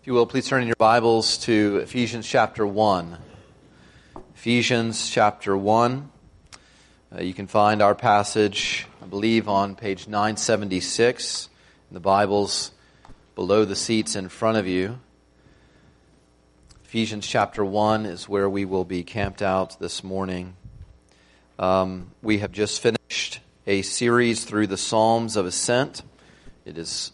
If 0.00 0.06
you 0.06 0.14
will, 0.14 0.24
please 0.24 0.48
turn 0.48 0.62
in 0.62 0.66
your 0.66 0.76
Bibles 0.78 1.36
to 1.44 1.76
Ephesians 1.82 2.26
chapter 2.26 2.66
1. 2.66 3.18
Ephesians 4.34 5.10
chapter 5.10 5.54
1. 5.54 6.10
Uh, 7.14 7.20
you 7.20 7.34
can 7.34 7.46
find 7.46 7.82
our 7.82 7.94
passage, 7.94 8.86
I 9.02 9.04
believe, 9.04 9.46
on 9.46 9.76
page 9.76 10.08
976 10.08 11.50
in 11.90 11.94
the 11.94 12.00
Bibles 12.00 12.72
below 13.34 13.66
the 13.66 13.76
seats 13.76 14.16
in 14.16 14.30
front 14.30 14.56
of 14.56 14.66
you. 14.66 14.98
Ephesians 16.86 17.26
chapter 17.26 17.62
1 17.62 18.06
is 18.06 18.26
where 18.26 18.48
we 18.48 18.64
will 18.64 18.86
be 18.86 19.02
camped 19.02 19.42
out 19.42 19.78
this 19.80 20.02
morning. 20.02 20.56
Um, 21.58 22.10
we 22.22 22.38
have 22.38 22.52
just 22.52 22.80
finished 22.80 23.40
a 23.66 23.82
series 23.82 24.46
through 24.46 24.68
the 24.68 24.78
Psalms 24.78 25.36
of 25.36 25.44
Ascent. 25.44 26.00
It 26.64 26.78
is 26.78 27.12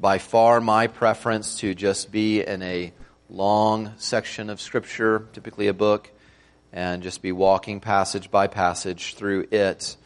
by 0.00 0.18
far 0.18 0.60
my 0.60 0.86
preference 0.86 1.58
to 1.58 1.74
just 1.74 2.12
be 2.12 2.40
in 2.40 2.62
a 2.62 2.92
long 3.28 3.92
section 3.96 4.48
of 4.48 4.60
Scripture, 4.60 5.26
typically 5.32 5.66
a 5.66 5.74
book, 5.74 6.10
and 6.72 7.02
just 7.02 7.20
be 7.20 7.32
walking 7.32 7.80
passage 7.80 8.30
by 8.30 8.46
passage 8.46 9.14
through 9.14 9.48
it. 9.50 9.96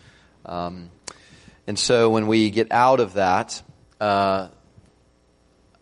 Um, 0.47 0.91
and 1.66 1.78
so 1.78 2.09
when 2.10 2.27
we 2.27 2.50
get 2.50 2.73
out 2.73 3.00
of 3.00 3.14
that, 3.14 3.62
uh, 4.00 4.48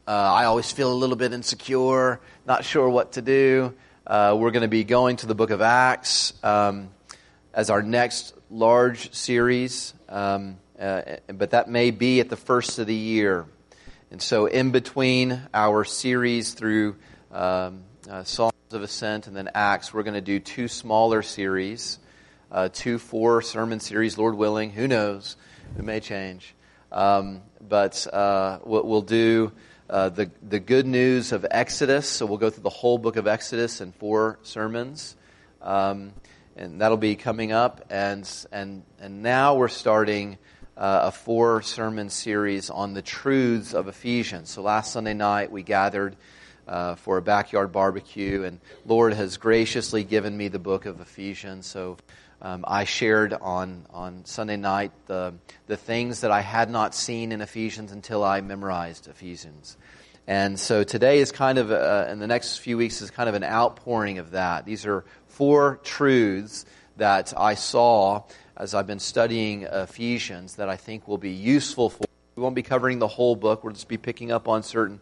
uh, 0.06 0.10
I 0.10 0.46
always 0.46 0.73
feel 0.73 0.92
a 0.92 0.95
little 0.95 1.16
bit 1.16 1.32
insecure, 1.32 2.20
not 2.46 2.65
sure 2.65 2.88
what 2.88 3.12
to 3.12 3.23
do. 3.23 3.74
Uh, 4.04 4.37
we're 4.37 4.51
going 4.51 4.62
to 4.62 4.68
be 4.68 4.82
going 4.82 5.16
to 5.18 5.27
the 5.27 5.37
book 5.37 5.51
of 5.51 5.60
Acts 5.60 6.32
um, 6.42 6.90
as 7.54 7.70
our 7.70 7.80
next 7.80 8.34
large 8.51 9.15
series, 9.15 9.95
um, 10.09 10.56
uh, 10.80 11.02
but 11.29 11.51
that 11.51 11.70
may 11.70 11.92
be 11.92 12.18
at 12.18 12.29
the 12.29 12.37
first 12.37 12.80
of 12.80 12.88
the 12.88 12.95
year. 12.95 13.46
And 14.12 14.20
so, 14.20 14.46
in 14.46 14.73
between 14.73 15.41
our 15.55 15.84
series 15.84 16.54
through 16.54 16.96
um, 17.30 17.84
uh, 18.10 18.24
Psalms 18.24 18.54
of 18.73 18.82
Ascent 18.82 19.29
and 19.29 19.37
then 19.37 19.51
Acts, 19.54 19.95
we're 19.95 20.02
going 20.02 20.15
to 20.15 20.21
do 20.21 20.40
two 20.40 20.66
smaller 20.66 21.23
series, 21.23 22.01
uh, 22.51 22.71
two 22.73 22.99
four 22.99 23.40
sermon 23.40 23.79
series, 23.79 24.18
Lord 24.18 24.34
willing. 24.34 24.73
Who 24.73 24.88
knows? 24.88 25.37
It 25.79 25.84
may 25.84 26.01
change. 26.01 26.57
Um, 26.90 27.43
but 27.60 28.04
uh, 28.12 28.59
we'll, 28.65 28.84
we'll, 28.84 29.02
do 29.02 29.52
uh, 29.88 30.09
the, 30.09 30.29
the 30.43 30.59
good 30.59 30.88
news 30.88 31.30
of 31.30 31.46
Exodus. 31.49 32.09
So, 32.09 32.27
we'll 32.27 32.38
go 32.38 32.51
through 32.51 32.65
the 32.65 32.68
whole 32.68 32.99
book 32.99 33.15
of 33.15 33.29
Exodus 33.29 33.80
in 33.80 33.93
four 33.93 34.40
sermons. 34.43 35.15
Um, 35.62 36.15
and 36.56 36.80
that'll 36.80 36.96
be 36.96 37.15
coming 37.15 37.52
up. 37.52 37.87
And, 37.90 38.29
and, 38.51 38.82
and 38.99 39.23
now 39.23 39.54
we're 39.54 39.68
starting 39.68 40.38
uh, 40.80 41.00
a 41.04 41.10
four 41.10 41.60
sermon 41.60 42.09
series 42.09 42.70
on 42.70 42.95
the 42.95 43.02
truths 43.02 43.74
of 43.74 43.86
Ephesians. 43.86 44.48
So 44.48 44.62
last 44.62 44.92
Sunday 44.92 45.12
night 45.12 45.52
we 45.52 45.62
gathered 45.62 46.16
uh, 46.66 46.95
for 46.95 47.18
a 47.18 47.22
backyard 47.22 47.70
barbecue, 47.70 48.45
and 48.45 48.60
Lord 48.87 49.12
has 49.12 49.37
graciously 49.37 50.04
given 50.04 50.34
me 50.34 50.48
the 50.48 50.59
book 50.59 50.87
of 50.87 51.00
Ephesians. 51.00 51.66
So 51.66 51.98
um, 52.40 52.64
I 52.66 52.84
shared 52.84 53.34
on, 53.34 53.84
on 53.90 54.24
Sunday 54.24 54.56
night 54.56 54.92
the, 55.06 55.34
the 55.66 55.76
things 55.76 56.22
that 56.22 56.30
I 56.30 56.40
had 56.40 56.70
not 56.70 56.94
seen 56.94 57.32
in 57.32 57.42
Ephesians 57.42 57.92
until 57.92 58.24
I 58.24 58.40
memorized 58.40 59.06
Ephesians. 59.06 59.76
And 60.26 60.59
so 60.59 60.82
today 60.82 61.18
is 61.18 61.30
kind 61.30 61.59
of, 61.59 61.70
uh, 61.70 62.06
in 62.09 62.20
the 62.20 62.26
next 62.26 62.59
few 62.59 62.78
weeks, 62.78 63.02
is 63.02 63.10
kind 63.10 63.28
of 63.28 63.34
an 63.34 63.44
outpouring 63.44 64.19
of 64.19 64.31
that. 64.31 64.65
These 64.65 64.87
are 64.87 65.04
four 65.26 65.81
truths 65.82 66.65
that 66.97 67.34
I 67.37 67.54
saw 67.54 68.22
as 68.60 68.75
I've 68.75 68.86
been 68.86 69.00
studying 69.00 69.62
Ephesians 69.62 70.56
that 70.56 70.69
I 70.69 70.76
think 70.76 71.08
will 71.08 71.16
be 71.16 71.30
useful 71.30 71.88
for. 71.88 72.04
We 72.36 72.42
won't 72.42 72.54
be 72.54 72.62
covering 72.62 72.98
the 72.98 73.08
whole 73.08 73.34
book. 73.34 73.64
We'll 73.64 73.72
just 73.72 73.88
be 73.88 73.97
picking 73.97 74.30
up 74.30 74.48
on 74.48 74.62
certain 74.62 75.00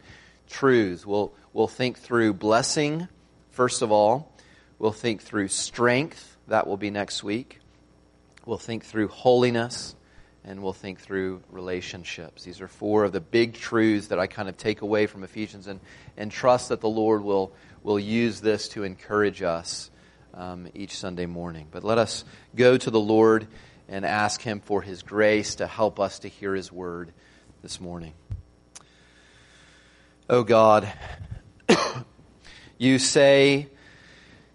truths. 0.49 1.05
We'll, 1.05 1.33
we'll 1.53 1.67
think 1.67 1.99
through 1.99 2.35
blessing, 2.35 3.09
first 3.51 3.83
of 3.83 3.91
all. 3.91 4.33
We'll 4.79 4.93
think 4.93 5.23
through 5.23 5.49
strength. 5.49 6.37
That 6.47 6.69
will 6.69 6.77
be 6.77 6.91
next 6.91 7.25
week. 7.25 7.59
We'll 8.47 8.59
think 8.59 8.85
through 8.85 9.09
holiness. 9.09 9.97
And 10.45 10.63
we'll 10.63 10.73
think 10.73 11.01
through 11.01 11.43
relationships. 11.51 12.45
These 12.45 12.61
are 12.61 12.69
four 12.69 13.03
of 13.03 13.11
the 13.11 13.21
big 13.21 13.55
truths 13.55 14.07
that 14.07 14.21
I 14.21 14.29
kind 14.29 14.49
of 14.49 14.57
take 14.57 14.83
away 14.83 15.07
from 15.07 15.25
Ephesians 15.25 15.67
and, 15.67 15.81
and 16.17 16.31
trust 16.31 16.69
that 16.69 16.81
the 16.81 16.89
Lord 16.89 17.25
will, 17.25 17.53
will 17.83 17.99
use 17.99 18.41
this 18.41 18.69
to 18.69 18.85
encourage 18.85 19.43
us 19.43 19.91
um, 20.39 20.69
each 20.73 20.97
Sunday 20.97 21.27
morning. 21.27 21.67
But 21.71 21.85
let 21.85 21.99
us 21.99 22.25
go 22.55 22.79
to 22.79 22.91
the 22.91 23.01
Lord 23.01 23.49
and 23.89 24.07
ask 24.07 24.41
Him 24.41 24.61
for 24.61 24.81
His 24.81 25.03
grace 25.03 25.57
to 25.57 25.67
help 25.67 25.99
us 25.99 26.21
to 26.21 26.29
hear 26.29 26.55
His 26.55 26.73
word 26.73 27.13
this 27.61 27.81
morning. 27.81 28.15
Oh 30.31 30.45
God, 30.45 30.91
you 32.79 32.99
say, 33.01 33.67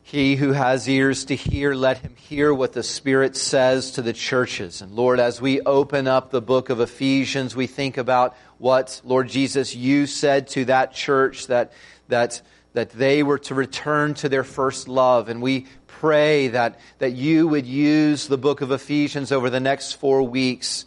He 0.03 0.37
who 0.37 0.53
has 0.53 0.87
ears 0.87 1.25
to 1.25 1.35
hear, 1.35 1.75
let 1.75 1.97
him 1.97 2.15
hear 2.15 2.53
what 2.53 2.73
the 2.73 2.83
Spirit 2.83 3.35
says 3.35 3.91
to 3.91 4.01
the 4.01 4.13
churches. 4.13 4.81
And 4.81 4.93
Lord, 4.93 5.19
as 5.19 5.41
we 5.41 5.61
open 5.61 6.07
up 6.07 6.31
the 6.31 6.41
book 6.41 6.69
of 6.69 6.79
Ephesians, 6.79 7.55
we 7.55 7.67
think 7.67 7.97
about 7.97 8.37
what, 8.57 9.01
Lord 9.03 9.27
Jesus, 9.27 9.75
you 9.75 10.05
said 10.05 10.47
to 10.49 10.65
that 10.65 10.93
church 10.93 11.47
that, 11.47 11.73
that 12.07 12.41
that 12.73 12.89
they 12.91 13.23
were 13.23 13.39
to 13.39 13.55
return 13.55 14.13
to 14.15 14.29
their 14.29 14.43
first 14.43 14.87
love. 14.87 15.29
And 15.29 15.41
we 15.41 15.67
pray 15.87 16.49
that, 16.49 16.79
that 16.99 17.13
you 17.13 17.47
would 17.47 17.65
use 17.65 18.27
the 18.27 18.37
book 18.37 18.61
of 18.61 18.71
Ephesians 18.71 19.31
over 19.31 19.49
the 19.49 19.59
next 19.59 19.93
four 19.93 20.23
weeks 20.23 20.85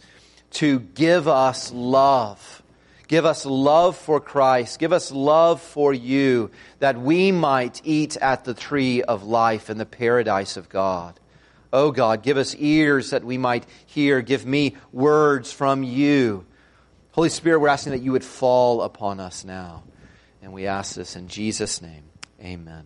to 0.51 0.79
give 0.79 1.27
us 1.27 1.71
love. 1.71 2.61
Give 3.07 3.25
us 3.25 3.45
love 3.45 3.95
for 3.95 4.19
Christ. 4.19 4.79
Give 4.79 4.91
us 4.91 5.11
love 5.11 5.61
for 5.61 5.93
you 5.93 6.51
that 6.79 6.99
we 6.99 7.31
might 7.31 7.81
eat 7.85 8.17
at 8.17 8.43
the 8.43 8.53
tree 8.53 9.01
of 9.01 9.23
life 9.23 9.69
in 9.69 9.77
the 9.77 9.85
paradise 9.85 10.57
of 10.57 10.67
God. 10.67 11.17
Oh 11.71 11.91
God, 11.91 12.21
give 12.21 12.37
us 12.37 12.55
ears 12.55 13.11
that 13.11 13.23
we 13.23 13.37
might 13.37 13.65
hear. 13.85 14.21
Give 14.21 14.45
me 14.45 14.75
words 14.91 15.51
from 15.51 15.83
you. 15.83 16.45
Holy 17.11 17.29
Spirit, 17.29 17.59
we're 17.59 17.69
asking 17.69 17.93
that 17.93 18.01
you 18.01 18.11
would 18.11 18.23
fall 18.23 18.81
upon 18.81 19.19
us 19.19 19.43
now. 19.43 19.83
And 20.47 20.53
we 20.53 20.65
ask 20.65 20.95
this 20.95 21.17
in 21.17 21.27
Jesus' 21.27 21.81
name. 21.81 22.03
Amen. 22.41 22.85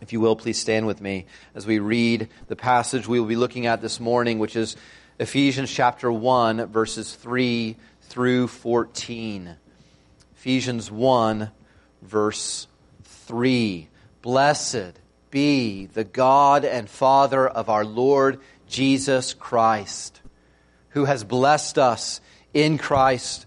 If 0.00 0.12
you 0.12 0.20
will, 0.20 0.36
please 0.36 0.60
stand 0.60 0.86
with 0.86 1.00
me 1.00 1.26
as 1.52 1.66
we 1.66 1.80
read 1.80 2.28
the 2.46 2.54
passage 2.54 3.08
we 3.08 3.18
will 3.18 3.26
be 3.26 3.34
looking 3.34 3.66
at 3.66 3.80
this 3.80 3.98
morning, 3.98 4.38
which 4.38 4.54
is 4.54 4.76
Ephesians 5.18 5.72
chapter 5.72 6.12
1, 6.12 6.66
verses 6.66 7.12
3 7.16 7.74
through 8.02 8.46
14. 8.46 9.56
Ephesians 10.36 10.88
1, 10.88 11.50
verse 12.02 12.68
3. 13.02 13.88
Blessed 14.22 15.00
be 15.32 15.86
the 15.86 16.04
God 16.04 16.64
and 16.64 16.88
Father 16.88 17.48
of 17.48 17.68
our 17.68 17.84
Lord 17.84 18.38
Jesus 18.68 19.34
Christ, 19.34 20.20
who 20.90 21.06
has 21.06 21.24
blessed 21.24 21.76
us 21.76 22.20
in 22.54 22.78
Christ 22.78 23.46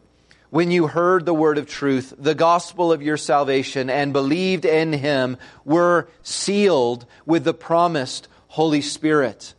when 0.51 0.69
you 0.69 0.85
heard 0.85 1.25
the 1.25 1.33
word 1.33 1.57
of 1.57 1.65
truth, 1.65 2.13
the 2.17 2.35
gospel 2.35 2.91
of 2.91 3.01
your 3.01 3.15
salvation, 3.15 3.89
and 3.89 4.11
believed 4.11 4.65
in 4.65 4.91
him, 4.91 5.37
were 5.63 6.09
sealed 6.23 7.05
with 7.25 7.45
the 7.45 7.53
promised 7.53 8.27
Holy 8.49 8.81
Spirit, 8.81 9.53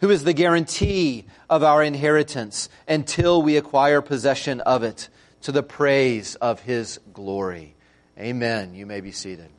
who 0.00 0.08
is 0.08 0.24
the 0.24 0.32
guarantee 0.32 1.26
of 1.50 1.62
our 1.62 1.82
inheritance 1.82 2.70
until 2.88 3.42
we 3.42 3.58
acquire 3.58 4.00
possession 4.00 4.62
of 4.62 4.82
it 4.82 5.10
to 5.42 5.52
the 5.52 5.62
praise 5.62 6.34
of 6.36 6.60
his 6.60 6.98
glory. 7.12 7.74
Amen. 8.18 8.74
You 8.74 8.86
may 8.86 9.02
be 9.02 9.12
seated. 9.12 9.50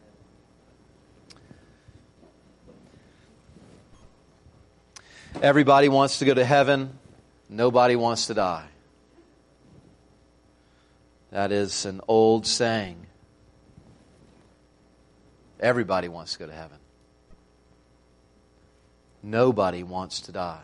Everybody 5.40 5.88
wants 5.88 6.18
to 6.20 6.26
go 6.26 6.34
to 6.34 6.44
heaven. 6.44 6.98
Nobody 7.48 7.96
wants 7.96 8.26
to 8.26 8.34
die. 8.34 8.71
That 11.32 11.52
is 11.52 11.86
an 11.86 12.02
old 12.08 12.46
saying. 12.46 13.08
Everybody 15.60 16.10
wants 16.10 16.34
to 16.34 16.40
go 16.40 16.48
to 16.48 16.54
heaven. 16.54 16.78
Nobody 19.24 19.84
wants 19.84 20.22
to 20.22 20.32
die. 20.32 20.64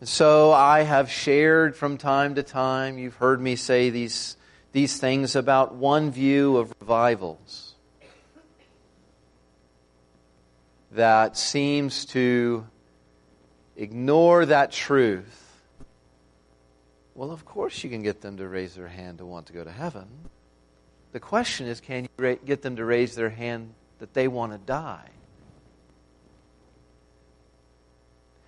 And 0.00 0.08
so 0.08 0.52
I 0.52 0.82
have 0.82 1.10
shared 1.10 1.76
from 1.76 1.98
time 1.98 2.36
to 2.36 2.42
time, 2.42 2.98
you've 2.98 3.16
heard 3.16 3.40
me 3.40 3.56
say 3.56 3.90
these, 3.90 4.36
these 4.72 4.98
things 4.98 5.36
about 5.36 5.74
one 5.74 6.10
view 6.10 6.56
of 6.56 6.72
revivals 6.80 7.74
that 10.92 11.36
seems 11.36 12.04
to 12.06 12.66
ignore 13.76 14.46
that 14.46 14.72
truth, 14.72 15.49
well, 17.20 17.32
of 17.32 17.44
course 17.44 17.84
you 17.84 17.90
can 17.90 18.02
get 18.02 18.22
them 18.22 18.38
to 18.38 18.48
raise 18.48 18.74
their 18.74 18.88
hand 18.88 19.18
to 19.18 19.26
want 19.26 19.44
to 19.48 19.52
go 19.52 19.62
to 19.62 19.70
heaven. 19.70 20.08
The 21.12 21.20
question 21.20 21.66
is 21.66 21.78
can 21.78 22.08
you 22.18 22.38
get 22.46 22.62
them 22.62 22.76
to 22.76 22.84
raise 22.86 23.14
their 23.14 23.28
hand 23.28 23.74
that 23.98 24.14
they 24.14 24.26
want 24.26 24.52
to 24.52 24.58
die? 24.58 25.06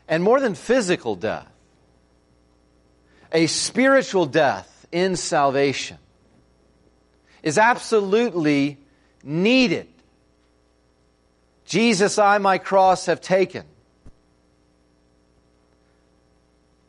And 0.09 0.23
more 0.23 0.41
than 0.41 0.55
physical 0.55 1.17
death, 1.17 1.53
a 3.31 3.47
spiritual 3.47 4.25
death 4.25 4.87
in 4.91 5.17
salvation 5.17 5.99
is 7.43 7.59
absolutely 7.59 8.79
needed 9.23 9.87
Jesus, 11.67 12.19
I 12.19 12.39
my 12.39 12.57
cross 12.57 13.05
have 13.05 13.21
taken. 13.21 13.65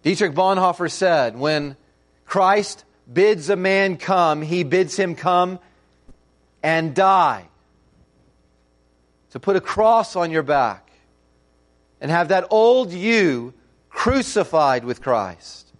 Dietrich 0.04 0.34
Bonhoeffer 0.34 0.92
said, 0.92 1.38
when 1.38 1.78
Christ 2.26 2.84
bids 3.12 3.50
a 3.50 3.56
man 3.56 3.98
come, 3.98 4.42
he 4.42 4.64
bids 4.64 4.98
him 4.98 5.16
come 5.16 5.60
and 6.62 6.94
die. 6.94 7.48
To 9.32 9.40
put 9.40 9.56
a 9.56 9.62
cross 9.62 10.16
on 10.16 10.30
your 10.30 10.44
back 10.44 10.92
and 12.00 12.12
have 12.12 12.28
that 12.28 12.48
old 12.52 12.92
you 12.92 13.54
crucified 13.90 14.84
with 14.84 15.02
Christ. 15.02 15.72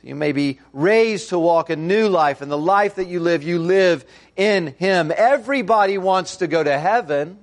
So 0.00 0.06
you 0.06 0.14
may 0.14 0.30
be 0.30 0.60
raised 0.72 1.30
to 1.30 1.38
walk 1.38 1.68
a 1.68 1.76
new 1.76 2.08
life, 2.08 2.40
and 2.40 2.50
the 2.50 2.56
life 2.56 2.94
that 2.94 3.08
you 3.08 3.18
live, 3.18 3.42
you 3.42 3.58
live 3.58 4.04
in 4.36 4.68
Him. 4.78 5.12
Everybody 5.14 5.98
wants 5.98 6.36
to 6.36 6.46
go 6.46 6.62
to 6.62 6.78
heaven. 6.78 7.38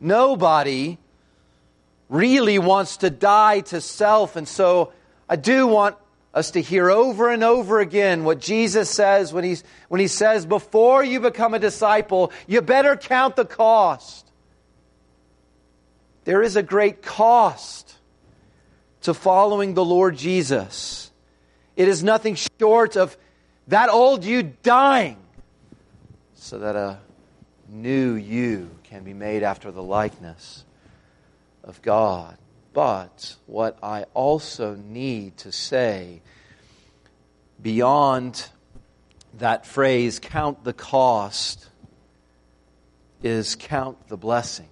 Nobody 0.00 0.98
really 2.08 2.58
wants 2.58 2.98
to 2.98 3.10
die 3.10 3.60
to 3.60 3.80
self. 3.80 4.36
And 4.36 4.46
so 4.46 4.92
I 5.28 5.36
do 5.36 5.66
want 5.66 5.96
us 6.32 6.52
to 6.52 6.60
hear 6.60 6.90
over 6.90 7.30
and 7.30 7.44
over 7.44 7.80
again 7.80 8.24
what 8.24 8.40
Jesus 8.40 8.90
says 8.90 9.32
when, 9.32 9.44
he's, 9.44 9.62
when 9.88 10.00
he 10.00 10.08
says, 10.08 10.44
Before 10.44 11.04
you 11.04 11.20
become 11.20 11.54
a 11.54 11.58
disciple, 11.58 12.32
you 12.46 12.60
better 12.60 12.96
count 12.96 13.36
the 13.36 13.44
cost. 13.44 14.30
There 16.24 16.42
is 16.42 16.56
a 16.56 16.62
great 16.62 17.02
cost 17.02 17.94
to 19.02 19.14
following 19.14 19.74
the 19.74 19.84
Lord 19.84 20.16
Jesus. 20.16 21.10
It 21.76 21.88
is 21.88 22.02
nothing 22.02 22.36
short 22.58 22.96
of 22.96 23.16
that 23.68 23.90
old 23.90 24.24
you 24.24 24.42
dying 24.42 25.18
so 26.34 26.58
that 26.58 26.76
a 26.76 26.98
new 27.68 28.14
you 28.14 28.70
can 28.84 29.04
be 29.04 29.14
made 29.14 29.42
after 29.42 29.70
the 29.70 29.82
likeness 29.82 30.63
of 31.64 31.82
God. 31.82 32.36
But 32.72 33.36
what 33.46 33.78
I 33.82 34.04
also 34.14 34.74
need 34.74 35.36
to 35.38 35.52
say 35.52 36.22
beyond 37.60 38.48
that 39.38 39.66
phrase, 39.66 40.18
count 40.20 40.64
the 40.64 40.72
cost, 40.72 41.66
is 43.22 43.56
count 43.56 44.08
the 44.08 44.16
blessings. 44.16 44.68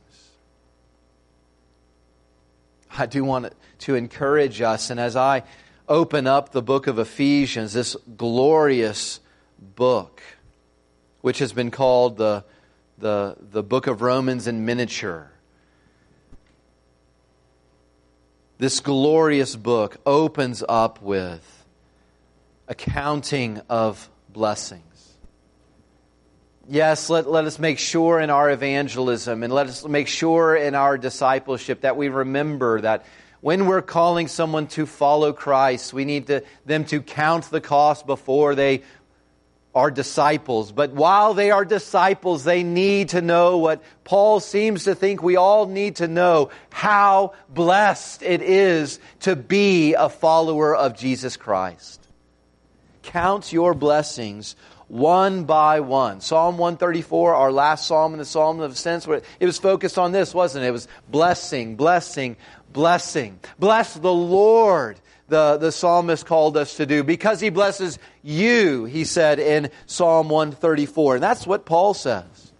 I 2.96 3.06
do 3.06 3.24
want 3.24 3.52
to 3.80 3.94
encourage 3.94 4.60
us, 4.60 4.90
and 4.90 5.00
as 5.00 5.16
I 5.16 5.44
open 5.88 6.26
up 6.26 6.52
the 6.52 6.62
book 6.62 6.86
of 6.86 6.98
Ephesians, 6.98 7.72
this 7.72 7.96
glorious 8.16 9.20
book, 9.58 10.22
which 11.22 11.38
has 11.38 11.52
been 11.52 11.70
called 11.70 12.18
the 12.18 12.44
the, 13.02 13.36
the 13.40 13.62
book 13.62 13.88
of 13.88 14.00
Romans 14.00 14.46
in 14.46 14.64
miniature. 14.64 15.31
This 18.58 18.80
glorious 18.80 19.56
book 19.56 19.96
opens 20.06 20.62
up 20.68 21.02
with 21.02 21.66
accounting 22.68 23.60
of 23.68 24.08
blessings. 24.28 24.82
Yes, 26.68 27.10
let, 27.10 27.28
let 27.28 27.44
us 27.44 27.58
make 27.58 27.78
sure 27.78 28.20
in 28.20 28.30
our 28.30 28.50
evangelism 28.50 29.42
and 29.42 29.52
let 29.52 29.66
us 29.66 29.84
make 29.86 30.06
sure 30.06 30.54
in 30.54 30.74
our 30.74 30.96
discipleship 30.96 31.80
that 31.80 31.96
we 31.96 32.08
remember 32.08 32.80
that 32.80 33.04
when 33.40 33.66
we're 33.66 33.82
calling 33.82 34.28
someone 34.28 34.68
to 34.68 34.86
follow 34.86 35.32
Christ, 35.32 35.92
we 35.92 36.04
need 36.04 36.28
to, 36.28 36.44
them 36.64 36.84
to 36.86 37.02
count 37.02 37.50
the 37.50 37.60
cost 37.60 38.06
before 38.06 38.54
they 38.54 38.82
are 39.74 39.90
disciples. 39.90 40.72
But 40.72 40.92
while 40.92 41.34
they 41.34 41.50
are 41.50 41.64
disciples, 41.64 42.44
they 42.44 42.62
need 42.62 43.10
to 43.10 43.22
know 43.22 43.58
what 43.58 43.82
Paul 44.04 44.40
seems 44.40 44.84
to 44.84 44.94
think 44.94 45.22
we 45.22 45.36
all 45.36 45.66
need 45.66 45.96
to 45.96 46.08
know 46.08 46.50
how 46.70 47.34
blessed 47.48 48.22
it 48.22 48.42
is 48.42 49.00
to 49.20 49.34
be 49.34 49.94
a 49.94 50.08
follower 50.08 50.76
of 50.76 50.96
Jesus 50.96 51.36
Christ. 51.36 52.00
Count 53.02 53.52
your 53.52 53.74
blessings 53.74 54.56
one 54.88 55.44
by 55.44 55.80
one. 55.80 56.20
Psalm 56.20 56.58
134, 56.58 57.34
our 57.34 57.50
last 57.50 57.86
psalm 57.86 58.12
in 58.12 58.18
the 58.18 58.26
Psalm 58.26 58.60
of 58.60 58.72
Ascents, 58.72 59.08
it 59.08 59.46
was 59.46 59.58
focused 59.58 59.96
on 59.96 60.12
this, 60.12 60.34
wasn't 60.34 60.64
it? 60.64 60.68
It 60.68 60.72
was 60.72 60.86
blessing, 61.08 61.76
blessing, 61.76 62.36
blessing. 62.74 63.40
Bless 63.58 63.94
the 63.94 64.12
Lord 64.12 65.00
the, 65.32 65.56
the 65.56 65.72
psalmist 65.72 66.26
called 66.26 66.56
us 66.56 66.76
to 66.76 66.86
do. 66.86 67.02
Because 67.02 67.40
he 67.40 67.48
blesses 67.48 67.98
you, 68.22 68.84
he 68.84 69.04
said 69.04 69.38
in 69.40 69.70
Psalm 69.86 70.28
134. 70.28 71.14
And 71.14 71.22
that's 71.22 71.46
what 71.46 71.64
Paul 71.64 71.94
says. 71.94 72.52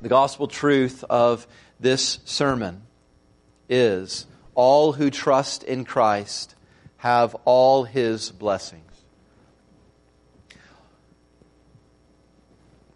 The 0.00 0.08
gospel 0.08 0.48
truth 0.48 1.04
of 1.08 1.46
this 1.78 2.18
sermon 2.24 2.82
is 3.68 4.26
all 4.54 4.92
who 4.92 5.10
trust 5.10 5.62
in 5.62 5.84
Christ 5.84 6.54
have 6.96 7.36
all 7.44 7.84
his 7.84 8.30
blessings. 8.30 8.80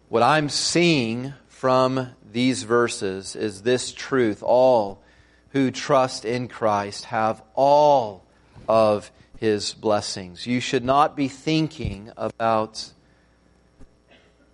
What 0.07 0.23
I'm 0.23 0.49
seeing 0.49 1.33
from 1.47 2.09
these 2.31 2.63
verses 2.63 3.35
is 3.35 3.61
this 3.61 3.91
truth 3.91 4.41
all 4.41 5.03
who 5.51 5.71
trust 5.71 6.25
in 6.25 6.47
Christ 6.47 7.05
have 7.05 7.41
all 7.55 8.23
of 8.67 9.11
his 9.37 9.73
blessings. 9.73 10.45
You 10.45 10.59
should 10.59 10.83
not 10.83 11.15
be 11.15 11.27
thinking 11.27 12.11
about 12.17 12.91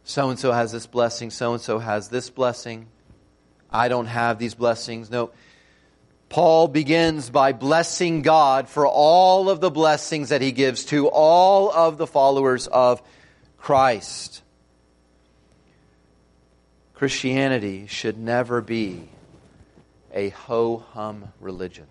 so 0.04 0.30
and 0.30 0.38
so 0.38 0.52
has 0.52 0.72
this 0.72 0.86
blessing, 0.86 1.32
so 1.32 1.54
and 1.54 1.62
so 1.62 1.80
has 1.80 2.10
this 2.10 2.30
blessing. 2.30 2.88
I 3.72 3.88
don't 3.88 4.06
have 4.06 4.38
these 4.38 4.54
blessings. 4.54 5.10
No. 5.10 5.32
Paul 6.30 6.68
begins 6.68 7.30
by 7.30 7.54
blessing 7.54 8.22
God 8.22 8.70
for 8.70 8.88
all 8.88 9.50
of 9.50 9.62
the 9.62 9.72
blessings 9.72 10.30
that 10.30 10.42
he 10.42 10.52
gives 10.52 10.86
to 10.86 11.08
all 11.08 11.72
of 11.72 11.98
the 11.98 12.08
followers 12.08 12.68
of 12.68 13.02
Christ. 13.58 14.44
Christianity 16.94 17.88
should 17.88 18.18
never 18.18 18.62
be 18.62 19.10
a 20.16 20.30
ho 20.30 20.78
hum 20.78 21.32
religion. 21.40 21.86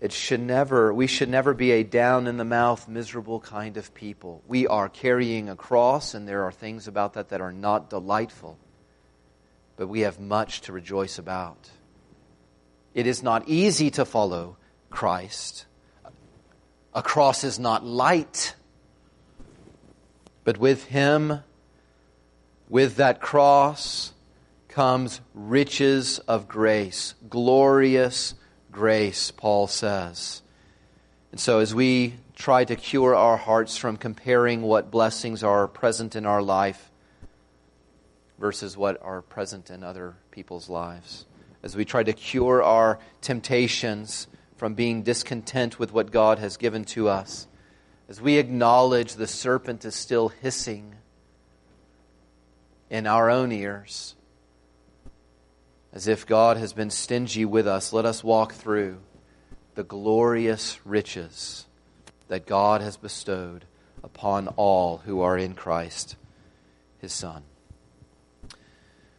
it 0.00 0.12
should 0.12 0.40
never, 0.40 0.94
we 0.94 1.06
should 1.06 1.28
never 1.28 1.52
be 1.52 1.72
a 1.72 1.82
down 1.82 2.26
in 2.26 2.38
the 2.38 2.44
mouth, 2.44 2.88
miserable 2.88 3.38
kind 3.38 3.76
of 3.76 3.92
people. 3.92 4.42
We 4.48 4.66
are 4.66 4.88
carrying 4.88 5.50
a 5.50 5.56
cross, 5.56 6.14
and 6.14 6.26
there 6.26 6.44
are 6.44 6.52
things 6.52 6.88
about 6.88 7.14
that 7.14 7.28
that 7.28 7.42
are 7.42 7.52
not 7.52 7.90
delightful, 7.90 8.56
but 9.76 9.88
we 9.88 10.00
have 10.00 10.18
much 10.18 10.62
to 10.62 10.72
rejoice 10.72 11.18
about. 11.18 11.68
It 12.94 13.06
is 13.06 13.22
not 13.22 13.46
easy 13.46 13.90
to 13.90 14.06
follow 14.06 14.56
Christ. 14.88 15.66
A 16.94 17.02
cross 17.02 17.44
is 17.44 17.58
not 17.58 17.84
light, 17.84 18.54
but 20.44 20.56
with 20.56 20.86
Him, 20.86 21.40
with 22.70 22.96
that 22.96 23.20
cross, 23.20 24.14
comes 24.70 25.20
riches 25.34 26.20
of 26.20 26.48
grace, 26.48 27.14
glorious 27.28 28.34
grace, 28.72 29.30
Paul 29.30 29.66
says. 29.66 30.42
And 31.32 31.40
so, 31.40 31.58
as 31.58 31.74
we 31.74 32.14
try 32.34 32.64
to 32.64 32.76
cure 32.76 33.14
our 33.14 33.36
hearts 33.36 33.76
from 33.76 33.96
comparing 33.96 34.62
what 34.62 34.90
blessings 34.90 35.44
are 35.44 35.68
present 35.68 36.16
in 36.16 36.24
our 36.24 36.40
life 36.40 36.90
versus 38.38 38.76
what 38.76 39.00
are 39.02 39.20
present 39.20 39.70
in 39.70 39.84
other 39.84 40.16
people's 40.30 40.68
lives, 40.68 41.26
as 41.62 41.76
we 41.76 41.84
try 41.84 42.02
to 42.02 42.12
cure 42.12 42.62
our 42.62 42.98
temptations 43.20 44.26
from 44.56 44.74
being 44.74 45.02
discontent 45.02 45.78
with 45.78 45.92
what 45.92 46.10
God 46.10 46.38
has 46.38 46.56
given 46.56 46.84
to 46.86 47.08
us, 47.08 47.46
as 48.08 48.20
we 48.20 48.38
acknowledge 48.38 49.14
the 49.14 49.26
serpent 49.26 49.84
is 49.84 49.94
still 49.94 50.28
hissing 50.28 50.94
in 52.88 53.06
our 53.06 53.30
own 53.30 53.52
ears, 53.52 54.16
as 55.92 56.06
if 56.06 56.26
God 56.26 56.56
has 56.56 56.72
been 56.72 56.90
stingy 56.90 57.44
with 57.44 57.66
us, 57.66 57.92
let 57.92 58.04
us 58.04 58.22
walk 58.22 58.52
through 58.52 58.98
the 59.74 59.82
glorious 59.82 60.78
riches 60.84 61.66
that 62.28 62.46
God 62.46 62.80
has 62.80 62.96
bestowed 62.96 63.64
upon 64.02 64.48
all 64.48 64.98
who 64.98 65.20
are 65.20 65.36
in 65.36 65.54
Christ, 65.54 66.16
his 66.98 67.12
Son. 67.12 67.42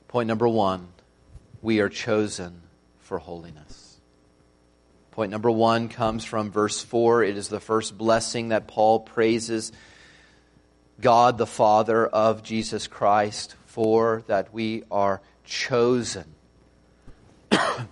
Point 0.08 0.28
number 0.28 0.48
one 0.48 0.90
we 1.62 1.80
are 1.80 1.90
chosen 1.90 2.62
for 3.00 3.20
holiness. 3.20 4.00
Point 5.12 5.32
number 5.32 5.52
one 5.52 5.90
comes 5.90 6.24
from 6.24 6.52
verse 6.52 6.82
4. 6.82 7.24
It 7.24 7.38
is 7.38 7.50
the 7.50 7.60
first 7.60 7.98
blessing 7.98 8.50
that 8.50 8.68
Paul 8.68 9.02
praises 9.02 9.72
God 11.00 11.38
the 11.38 11.46
Father 11.46 12.08
of 12.08 12.44
Jesus 12.44 12.88
Christ 12.88 13.56
for, 13.68 14.24
that 14.28 14.54
we 14.54 14.84
are 14.90 15.22
chosen 15.44 16.26
the 17.52 17.88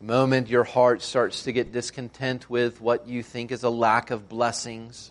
moment 0.00 0.48
your 0.48 0.64
heart 0.64 1.02
starts 1.02 1.44
to 1.44 1.52
get 1.52 1.72
discontent 1.72 2.48
with 2.50 2.80
what 2.80 3.08
you 3.08 3.22
think 3.22 3.50
is 3.50 3.62
a 3.62 3.70
lack 3.70 4.10
of 4.10 4.28
blessings, 4.28 5.10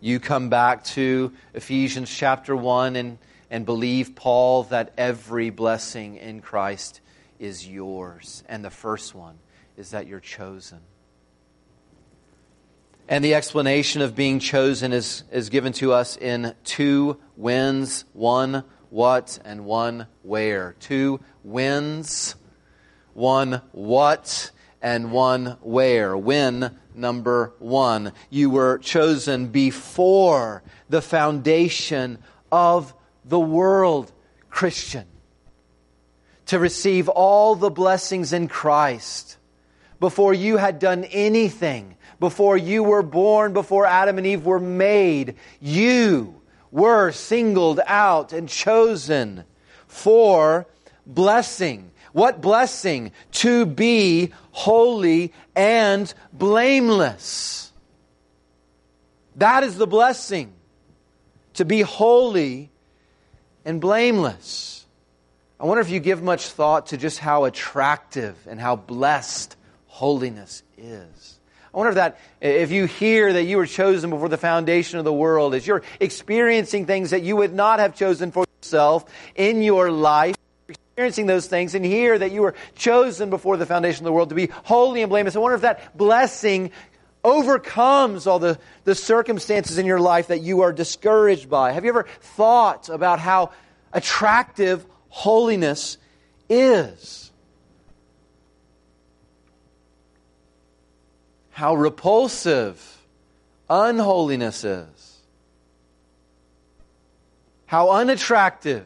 you 0.00 0.20
come 0.20 0.48
back 0.50 0.84
to 0.84 1.32
Ephesians 1.54 2.14
chapter 2.14 2.54
1 2.54 2.96
and, 2.96 3.18
and 3.50 3.64
believe, 3.64 4.14
Paul, 4.14 4.64
that 4.64 4.92
every 4.98 5.50
blessing 5.50 6.16
in 6.16 6.40
Christ 6.40 7.00
is 7.38 7.66
yours. 7.66 8.42
And 8.48 8.64
the 8.64 8.70
first 8.70 9.14
one 9.14 9.38
is 9.76 9.90
that 9.90 10.06
you're 10.06 10.20
chosen. 10.20 10.80
And 13.08 13.24
the 13.24 13.34
explanation 13.34 14.02
of 14.02 14.14
being 14.14 14.38
chosen 14.38 14.92
is, 14.92 15.24
is 15.32 15.50
given 15.50 15.72
to 15.74 15.92
us 15.92 16.16
in 16.16 16.54
two 16.64 17.18
whens, 17.36 18.04
one 18.12 18.64
what, 18.92 19.38
and 19.46 19.64
one 19.64 20.06
where. 20.22 20.76
Two 20.78 21.18
whens, 21.42 22.34
one 23.14 23.62
what, 23.72 24.50
and 24.82 25.10
one 25.10 25.56
where. 25.62 26.14
When 26.14 26.78
number 26.94 27.54
one. 27.58 28.12
You 28.28 28.50
were 28.50 28.76
chosen 28.78 29.48
before 29.48 30.62
the 30.90 31.00
foundation 31.00 32.18
of 32.50 32.92
the 33.24 33.40
world, 33.40 34.12
Christian, 34.50 35.06
to 36.46 36.58
receive 36.58 37.08
all 37.08 37.54
the 37.54 37.70
blessings 37.70 38.34
in 38.34 38.46
Christ 38.46 39.38
before 40.00 40.34
you 40.34 40.58
had 40.58 40.78
done 40.78 41.04
anything, 41.04 41.96
before 42.20 42.58
you 42.58 42.82
were 42.82 43.02
born, 43.02 43.54
before 43.54 43.86
Adam 43.86 44.18
and 44.18 44.26
Eve 44.26 44.44
were 44.44 44.60
made. 44.60 45.36
You 45.60 46.41
were 46.72 47.12
singled 47.12 47.78
out 47.86 48.32
and 48.32 48.48
chosen 48.48 49.44
for 49.86 50.66
blessing. 51.06 51.92
What 52.12 52.40
blessing? 52.40 53.12
To 53.32 53.64
be 53.64 54.32
holy 54.50 55.32
and 55.54 56.12
blameless. 56.32 57.70
That 59.36 59.62
is 59.62 59.76
the 59.76 59.86
blessing. 59.86 60.52
To 61.54 61.64
be 61.64 61.82
holy 61.82 62.70
and 63.64 63.80
blameless. 63.80 64.84
I 65.60 65.66
wonder 65.66 65.80
if 65.80 65.90
you 65.90 66.00
give 66.00 66.22
much 66.22 66.46
thought 66.46 66.88
to 66.88 66.96
just 66.96 67.18
how 67.18 67.44
attractive 67.44 68.36
and 68.48 68.58
how 68.58 68.76
blessed 68.76 69.56
holiness 69.86 70.62
is. 70.76 71.31
I 71.72 71.78
wonder 71.78 71.90
if 71.90 71.94
that, 71.94 72.18
if 72.40 72.70
you 72.70 72.84
hear 72.84 73.32
that 73.32 73.44
you 73.44 73.56
were 73.56 73.66
chosen 73.66 74.10
before 74.10 74.28
the 74.28 74.36
foundation 74.36 74.98
of 74.98 75.06
the 75.06 75.12
world, 75.12 75.54
as 75.54 75.66
you're 75.66 75.82
experiencing 76.00 76.84
things 76.84 77.10
that 77.10 77.22
you 77.22 77.36
would 77.36 77.54
not 77.54 77.78
have 77.78 77.94
chosen 77.94 78.30
for 78.30 78.44
yourself 78.60 79.06
in 79.34 79.62
your 79.62 79.90
life, 79.90 80.36
experiencing 80.68 81.24
those 81.24 81.46
things, 81.46 81.74
and 81.74 81.82
hear 81.82 82.18
that 82.18 82.30
you 82.30 82.42
were 82.42 82.54
chosen 82.74 83.30
before 83.30 83.56
the 83.56 83.64
foundation 83.64 84.02
of 84.02 84.04
the 84.04 84.12
world 84.12 84.28
to 84.28 84.34
be 84.34 84.50
holy 84.64 85.00
and 85.00 85.08
blameless. 85.08 85.34
I 85.34 85.38
wonder 85.38 85.54
if 85.54 85.62
that 85.62 85.96
blessing 85.96 86.72
overcomes 87.24 88.26
all 88.26 88.38
the, 88.38 88.58
the 88.84 88.94
circumstances 88.94 89.78
in 89.78 89.86
your 89.86 90.00
life 90.00 90.26
that 90.26 90.42
you 90.42 90.62
are 90.62 90.72
discouraged 90.72 91.48
by. 91.48 91.72
Have 91.72 91.84
you 91.84 91.90
ever 91.90 92.06
thought 92.20 92.90
about 92.90 93.18
how 93.18 93.52
attractive 93.94 94.84
holiness 95.08 95.96
is? 96.50 97.21
How 101.62 101.76
repulsive 101.76 103.00
unholiness 103.70 104.64
is, 104.64 105.20
how 107.66 107.90
unattractive 107.90 108.84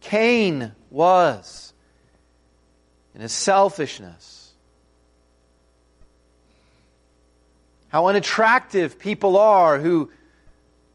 Cain 0.00 0.72
was 0.88 1.74
in 3.14 3.20
his 3.20 3.30
selfishness, 3.30 4.54
how 7.88 8.06
unattractive 8.06 8.98
people 8.98 9.36
are 9.36 9.78
who 9.78 10.10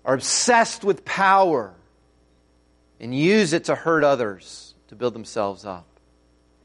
are 0.04 0.16
obsessed 0.16 0.84
with 0.84 1.06
power 1.06 1.76
and 3.00 3.14
use 3.14 3.54
it 3.54 3.66
to 3.66 3.76
hurt 3.76 4.04
others 4.04 4.74
to 4.88 4.96
build 4.96 5.14
themselves 5.14 5.64
up. 5.64 5.86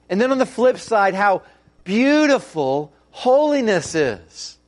And 0.08 0.18
then 0.18 0.32
on 0.32 0.38
the 0.38 0.46
flip 0.46 0.78
side, 0.78 1.12
how 1.12 1.42
beautiful 1.84 2.94
holiness 3.12 3.94
is. 3.94 4.58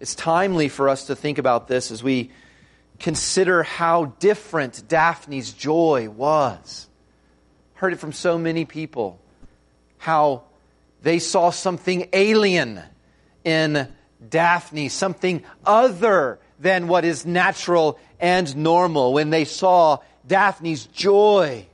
It's 0.00 0.14
timely 0.14 0.68
for 0.68 0.88
us 0.88 1.06
to 1.06 1.16
think 1.16 1.38
about 1.38 1.66
this 1.66 1.90
as 1.90 2.02
we 2.02 2.30
consider 3.00 3.62
how 3.62 4.06
different 4.20 4.86
Daphne's 4.86 5.52
joy 5.52 6.08
was. 6.10 6.88
Heard 7.74 7.94
it 7.94 8.00
from 8.00 8.12
so 8.12 8.38
many 8.38 8.64
people 8.64 9.20
how 9.98 10.42
they 11.02 11.18
saw 11.18 11.50
something 11.50 12.08
alien 12.12 12.80
in 13.44 13.88
Daphne, 14.28 14.88
something 14.88 15.42
other 15.64 16.38
than 16.58 16.88
what 16.88 17.04
is 17.04 17.24
natural 17.24 17.98
and 18.20 18.56
normal. 18.56 19.12
When 19.12 19.30
they 19.30 19.44
saw 19.44 19.98
Daphne's 20.26 20.86
joy, 20.86 21.66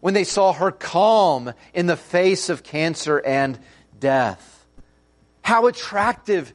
when 0.00 0.14
they 0.14 0.24
saw 0.24 0.52
her 0.52 0.72
calm 0.72 1.52
in 1.74 1.86
the 1.86 1.96
face 1.96 2.48
of 2.48 2.62
cancer 2.62 3.18
and 3.18 3.58
death 3.98 4.59
how 5.42 5.66
attractive 5.66 6.52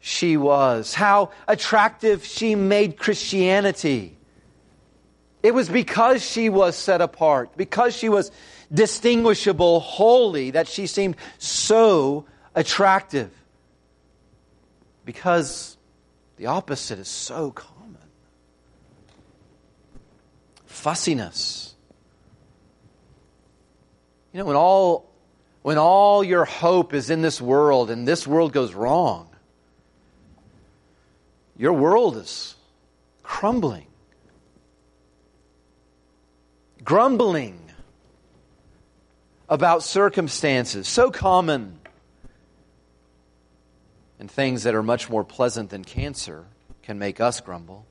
she 0.00 0.36
was, 0.36 0.94
how 0.94 1.30
attractive 1.46 2.24
she 2.24 2.54
made 2.54 2.96
Christianity. 2.96 4.16
It 5.42 5.54
was 5.54 5.68
because 5.68 6.24
she 6.24 6.48
was 6.48 6.76
set 6.76 7.00
apart, 7.00 7.56
because 7.56 7.96
she 7.96 8.08
was 8.08 8.30
distinguishable, 8.72 9.80
holy, 9.80 10.50
that 10.52 10.68
she 10.68 10.86
seemed 10.86 11.16
so 11.38 12.26
attractive. 12.54 13.30
Because 15.04 15.76
the 16.36 16.46
opposite 16.46 16.98
is 16.98 17.08
so 17.08 17.50
common 17.50 17.78
fussiness. 20.78 21.74
You 24.32 24.38
know, 24.38 24.44
when 24.44 24.56
all 24.56 25.07
when 25.62 25.78
all 25.78 26.22
your 26.24 26.44
hope 26.44 26.94
is 26.94 27.10
in 27.10 27.22
this 27.22 27.40
world 27.40 27.90
and 27.90 28.06
this 28.06 28.26
world 28.26 28.52
goes 28.52 28.74
wrong, 28.74 29.28
your 31.56 31.72
world 31.72 32.16
is 32.16 32.54
crumbling, 33.22 33.86
grumbling 36.84 37.58
about 39.48 39.82
circumstances. 39.82 40.86
So 40.86 41.10
common 41.10 41.78
And 44.18 44.30
things 44.30 44.64
that 44.64 44.74
are 44.74 44.82
much 44.82 45.08
more 45.08 45.24
pleasant 45.24 45.70
than 45.70 45.84
cancer 45.84 46.44
can 46.82 46.98
make 46.98 47.20
us 47.20 47.40
grumble. 47.40 47.86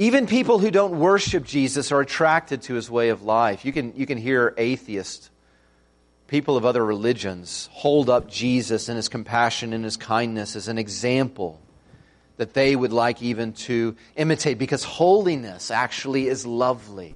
Even 0.00 0.26
people 0.26 0.58
who 0.58 0.70
don't 0.70 0.98
worship 0.98 1.44
Jesus 1.44 1.92
are 1.92 2.00
attracted 2.00 2.62
to 2.62 2.74
his 2.74 2.90
way 2.90 3.10
of 3.10 3.22
life. 3.22 3.66
You 3.66 3.72
can, 3.74 3.92
you 3.94 4.06
can 4.06 4.16
hear 4.16 4.54
atheists, 4.56 5.28
people 6.26 6.56
of 6.56 6.64
other 6.64 6.82
religions, 6.82 7.68
hold 7.70 8.08
up 8.08 8.26
Jesus 8.26 8.88
and 8.88 8.96
his 8.96 9.10
compassion 9.10 9.74
and 9.74 9.84
his 9.84 9.98
kindness 9.98 10.56
as 10.56 10.68
an 10.68 10.78
example 10.78 11.60
that 12.38 12.54
they 12.54 12.74
would 12.74 12.94
like 12.94 13.20
even 13.20 13.52
to 13.52 13.94
imitate 14.16 14.56
because 14.56 14.84
holiness 14.84 15.70
actually 15.70 16.28
is 16.28 16.46
lovely. 16.46 17.14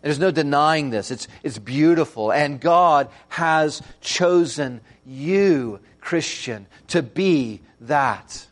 There's 0.00 0.18
no 0.18 0.30
denying 0.30 0.88
this. 0.88 1.10
It's, 1.10 1.28
it's 1.42 1.58
beautiful. 1.58 2.32
And 2.32 2.58
God 2.58 3.10
has 3.28 3.82
chosen 4.00 4.80
you, 5.04 5.80
Christian, 6.00 6.66
to 6.88 7.02
be 7.02 7.60
that. 7.82 8.46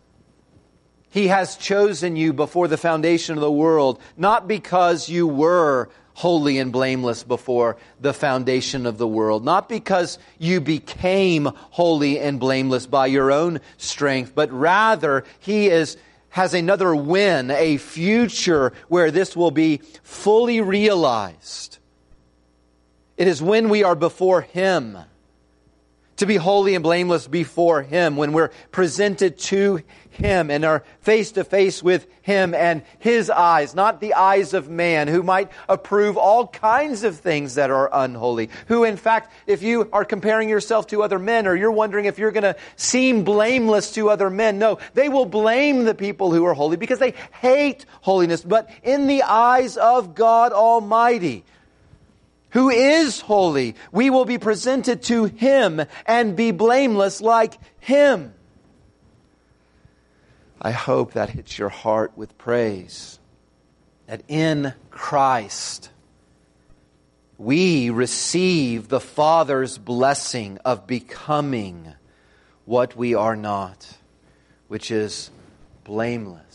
He 1.10 1.26
has 1.28 1.56
chosen 1.56 2.16
you 2.16 2.32
before 2.32 2.68
the 2.68 2.76
foundation 2.76 3.34
of 3.36 3.40
the 3.40 3.50
world, 3.50 4.00
not 4.16 4.46
because 4.48 5.08
you 5.08 5.26
were 5.26 5.88
holy 6.14 6.58
and 6.58 6.72
blameless 6.72 7.22
before 7.24 7.76
the 8.00 8.12
foundation 8.12 8.86
of 8.86 8.98
the 8.98 9.08
world, 9.08 9.44
not 9.44 9.68
because 9.68 10.18
you 10.38 10.60
became 10.60 11.50
holy 11.70 12.18
and 12.18 12.38
blameless 12.38 12.86
by 12.86 13.06
your 13.06 13.32
own 13.32 13.60
strength, 13.76 14.32
but 14.34 14.52
rather 14.52 15.24
He 15.40 15.68
is 15.68 15.96
has 16.30 16.54
another 16.54 16.94
win, 16.94 17.50
a 17.50 17.76
future 17.76 18.72
where 18.88 19.10
this 19.10 19.36
will 19.36 19.50
be 19.50 19.78
fully 20.02 20.60
realized. 20.60 21.78
It 23.16 23.26
is 23.26 23.42
when 23.42 23.68
we 23.68 23.82
are 23.82 23.96
before 23.96 24.42
Him, 24.42 24.96
to 26.16 26.26
be 26.26 26.36
holy 26.36 26.74
and 26.74 26.82
blameless 26.82 27.26
before 27.26 27.82
Him, 27.82 28.16
when 28.16 28.32
we're 28.32 28.50
presented 28.70 29.38
to 29.38 29.82
him 30.10 30.50
and 30.50 30.64
are 30.64 30.84
face 31.00 31.32
to 31.32 31.44
face 31.44 31.82
with 31.82 32.06
Him 32.22 32.52
and 32.52 32.82
His 32.98 33.30
eyes, 33.30 33.74
not 33.74 34.00
the 34.00 34.14
eyes 34.14 34.54
of 34.54 34.68
man, 34.68 35.08
who 35.08 35.22
might 35.22 35.50
approve 35.68 36.16
all 36.16 36.46
kinds 36.46 37.04
of 37.04 37.18
things 37.18 37.54
that 37.54 37.70
are 37.70 37.88
unholy. 37.92 38.50
Who, 38.66 38.84
in 38.84 38.96
fact, 38.96 39.32
if 39.46 39.62
you 39.62 39.88
are 39.92 40.04
comparing 40.04 40.48
yourself 40.48 40.88
to 40.88 41.02
other 41.02 41.18
men 41.18 41.46
or 41.46 41.54
you're 41.54 41.70
wondering 41.70 42.04
if 42.04 42.18
you're 42.18 42.32
going 42.32 42.42
to 42.42 42.56
seem 42.76 43.24
blameless 43.24 43.92
to 43.94 44.10
other 44.10 44.30
men, 44.30 44.58
no, 44.58 44.78
they 44.94 45.08
will 45.08 45.26
blame 45.26 45.84
the 45.84 45.94
people 45.94 46.32
who 46.32 46.44
are 46.44 46.54
holy 46.54 46.76
because 46.76 46.98
they 46.98 47.14
hate 47.40 47.86
holiness. 48.00 48.42
But 48.42 48.68
in 48.82 49.06
the 49.06 49.22
eyes 49.22 49.76
of 49.76 50.14
God 50.14 50.52
Almighty, 50.52 51.44
who 52.50 52.68
is 52.68 53.20
holy, 53.20 53.76
we 53.92 54.10
will 54.10 54.24
be 54.24 54.38
presented 54.38 55.04
to 55.04 55.24
Him 55.24 55.80
and 56.04 56.36
be 56.36 56.50
blameless 56.50 57.20
like 57.20 57.56
Him. 57.78 58.34
I 60.60 60.72
hope 60.72 61.12
that 61.12 61.30
hits 61.30 61.58
your 61.58 61.68
heart 61.68 62.12
with 62.16 62.36
praise. 62.36 63.18
That 64.06 64.22
in 64.28 64.74
Christ, 64.90 65.90
we 67.38 67.90
receive 67.90 68.88
the 68.88 69.00
Father's 69.00 69.78
blessing 69.78 70.58
of 70.64 70.86
becoming 70.86 71.94
what 72.66 72.96
we 72.96 73.14
are 73.14 73.36
not, 73.36 73.98
which 74.68 74.90
is 74.90 75.30
blameless 75.84 76.49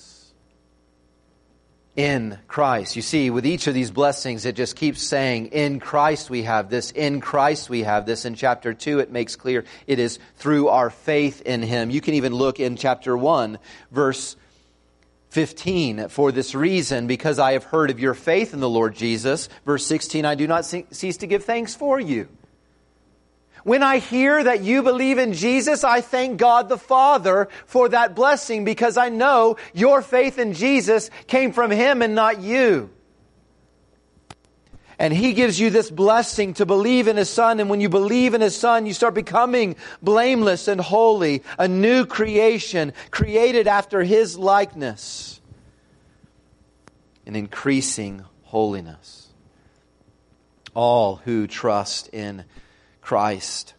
in 1.96 2.38
Christ. 2.48 2.96
You 2.96 3.02
see, 3.02 3.30
with 3.30 3.46
each 3.46 3.68
of 3.68 3.74
these 3.74 3.92
blessings, 3.92 4.46
it 4.46 4.56
just 4.56 4.76
keeps 4.76 5.02
saying, 5.02 5.48
in 5.48 5.80
Christ 5.80 6.30
we 6.30 6.44
have 6.44 6.70
this, 6.70 6.92
in 6.92 7.22
Christ 7.22 7.70
we 7.70 7.84
have 7.84 8.06
this. 8.06 8.26
In 8.26 8.36
chapter 8.36 8.74
2, 8.74 9.00
it 9.00 9.12
makes 9.12 9.36
clear 9.36 9.64
it 9.88 10.00
is 10.00 10.20
through 10.36 10.68
our 10.68 10.90
faith 10.90 11.42
in 11.42 11.62
Him. 11.62 11.90
You 11.90 12.02
can 12.02 12.16
even 12.16 12.34
look 12.34 12.60
in 12.60 12.76
chapter 12.76 13.16
1, 13.16 13.60
verse 13.92 14.36
15. 15.30 16.10
For 16.10 16.32
this 16.32 16.56
reason, 16.56 17.08
because 17.08 17.40
I 17.40 17.54
have 17.54 17.64
heard 17.64 17.90
of 17.90 18.00
your 18.00 18.14
faith 18.14 18.54
in 18.54 18.60
the 18.60 18.70
Lord 18.70 18.96
Jesus. 18.96 19.50
Verse 19.66 19.86
16, 19.86 20.26
I 20.26 20.36
do 20.36 20.48
not 20.48 20.66
cease 20.66 21.18
to 21.18 21.28
give 21.28 21.46
thanks 21.46 21.76
for 21.76 22.00
you 22.00 22.28
when 23.66 23.82
I 23.82 23.98
hear 23.98 24.44
that 24.44 24.62
you 24.62 24.84
believe 24.84 25.18
in 25.18 25.34
Jesus, 25.34 25.84
I 25.84 26.02
thank 26.02 26.38
God 26.38 26.70
the 26.70 26.78
Father 26.78 27.50
for 27.66 27.90
that 27.90 28.14
blessing 28.14 28.64
because 28.64 28.96
I 28.96 29.10
know 29.10 29.58
your 29.74 30.04
faith 30.04 30.38
in 30.38 30.54
Jesus 30.54 31.10
came 31.26 31.52
from 31.52 31.72
Him 31.72 32.04
and 32.04 32.14
not 32.14 32.40
you. 32.40 32.92
And 35.00 35.12
He 35.12 35.34
gives 35.34 35.60
you 35.60 35.72
this 35.72 35.90
blessing 35.90 36.54
to 36.54 36.68
believe 36.68 37.08
in 37.08 37.18
His 37.18 37.28
Son. 37.28 37.60
And 37.60 37.68
when 37.68 37.82
you 37.82 37.90
believe 37.90 38.36
in 38.36 38.42
His 38.42 38.56
Son, 38.56 38.86
you 38.86 38.94
start 38.94 39.16
becoming 39.16 39.78
blameless 40.00 40.68
and 40.68 40.80
holy, 40.80 41.42
a 41.58 41.68
new 41.68 42.06
creation 42.06 42.94
created 43.10 43.68
after 43.68 44.04
His 44.04 44.38
likeness, 44.38 45.42
an 47.26 47.36
increasing 47.36 48.24
holiness. 48.44 49.28
All 50.76 51.16
who 51.16 51.48
trust 51.48 52.10
in 52.14 52.46
Christ 53.06 53.76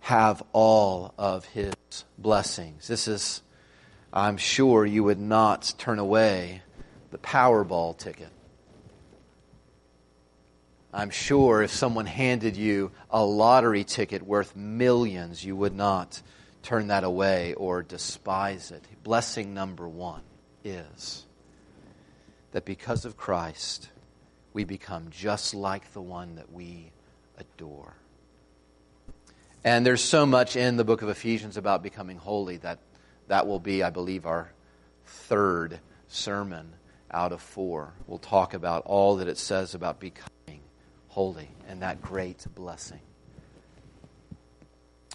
have 0.00 0.42
all 0.52 1.14
of 1.16 1.46
his 1.46 1.72
blessings. 2.18 2.86
This 2.86 3.08
is, 3.08 3.40
I'm 4.12 4.36
sure 4.36 4.84
you 4.84 5.04
would 5.04 5.18
not 5.18 5.72
turn 5.78 5.98
away 5.98 6.60
the 7.12 7.16
Powerball 7.16 7.96
ticket. 7.96 8.28
I'm 10.92 11.08
sure 11.08 11.62
if 11.62 11.70
someone 11.70 12.04
handed 12.04 12.58
you 12.58 12.90
a 13.08 13.24
lottery 13.24 13.84
ticket 13.84 14.20
worth 14.20 14.54
millions, 14.54 15.42
you 15.42 15.56
would 15.56 15.74
not 15.74 16.20
turn 16.62 16.88
that 16.88 17.04
away 17.04 17.54
or 17.54 17.82
despise 17.82 18.70
it. 18.70 18.84
Blessing 19.02 19.54
number 19.54 19.88
one 19.88 20.20
is 20.62 21.24
that 22.52 22.66
because 22.66 23.06
of 23.06 23.16
Christ, 23.16 23.88
we 24.52 24.64
become 24.64 25.06
just 25.08 25.54
like 25.54 25.94
the 25.94 26.02
one 26.02 26.34
that 26.34 26.52
we 26.52 26.90
adore. 27.38 27.94
And 29.66 29.84
there's 29.84 30.04
so 30.04 30.26
much 30.26 30.54
in 30.54 30.76
the 30.76 30.84
book 30.84 31.02
of 31.02 31.08
Ephesians 31.08 31.56
about 31.56 31.82
becoming 31.82 32.18
holy 32.18 32.58
that 32.58 32.78
that 33.26 33.48
will 33.48 33.58
be, 33.58 33.82
I 33.82 33.90
believe, 33.90 34.24
our 34.24 34.52
third 35.04 35.80
sermon 36.06 36.72
out 37.10 37.32
of 37.32 37.42
four. 37.42 37.92
We'll 38.06 38.18
talk 38.18 38.54
about 38.54 38.84
all 38.86 39.16
that 39.16 39.26
it 39.26 39.38
says 39.38 39.74
about 39.74 39.98
becoming 39.98 40.60
holy 41.08 41.50
and 41.66 41.82
that 41.82 42.00
great 42.00 42.46
blessing. 42.54 43.00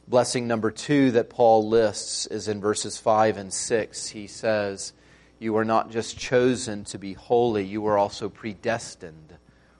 Blessing 0.05 0.49
number 0.49 0.69
two 0.69 1.11
that 1.11 1.29
Paul 1.29 1.69
lists 1.69 2.25
is 2.25 2.49
in 2.49 2.59
verses 2.59 2.97
5 2.97 3.37
and 3.37 3.53
6. 3.53 4.07
He 4.09 4.27
says, 4.27 4.91
You 5.39 5.55
are 5.55 5.63
not 5.63 5.91
just 5.91 6.19
chosen 6.19 6.83
to 6.85 6.97
be 6.97 7.13
holy, 7.13 7.63
you 7.63 7.85
are 7.85 7.97
also 7.97 8.27
predestined 8.27 9.37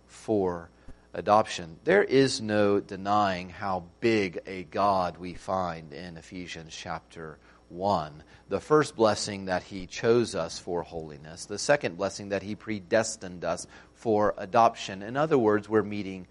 for 0.08 0.70
adoption. 1.14 1.78
There 1.84 2.04
is 2.04 2.42
no 2.42 2.80
denying 2.80 3.50
how 3.50 3.84
big 4.00 4.40
a 4.46 4.64
God 4.64 5.18
we 5.18 5.34
find 5.34 5.94
in 5.94 6.18
Ephesians 6.18 6.76
chapter 6.76 7.38
1. 7.70 8.24
The 8.50 8.60
first 8.60 8.96
blessing 8.96 9.46
that 9.46 9.64
he 9.64 9.88
chose 9.88 10.36
us 10.36 10.60
for 10.60 10.84
holiness, 10.84 11.46
the 11.46 11.58
second 11.58 11.98
blessing 11.98 12.30
that 12.30 12.44
he 12.44 12.56
predestined 12.56 13.44
us 13.46 13.68
for 13.94 14.34
adoption. 14.38 15.02
In 15.02 15.18
other 15.18 15.38
words, 15.38 15.70
we're 15.70 15.84
meeting 15.84 16.28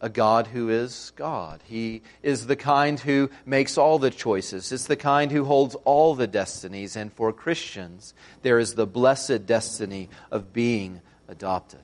a 0.00 0.08
God 0.08 0.46
who 0.46 0.70
is 0.70 1.12
God. 1.14 1.60
He 1.66 2.02
is 2.22 2.46
the 2.46 2.56
kind 2.56 2.98
who 2.98 3.30
makes 3.44 3.76
all 3.76 3.98
the 3.98 4.10
choices. 4.10 4.72
It's 4.72 4.86
the 4.86 4.96
kind 4.96 5.30
who 5.30 5.44
holds 5.44 5.74
all 5.84 6.14
the 6.14 6.26
destinies. 6.26 6.96
And 6.96 7.12
for 7.12 7.32
Christians, 7.32 8.14
there 8.42 8.58
is 8.58 8.74
the 8.74 8.86
blessed 8.86 9.46
destiny 9.46 10.08
of 10.30 10.52
being 10.52 11.02
adopted 11.28 11.80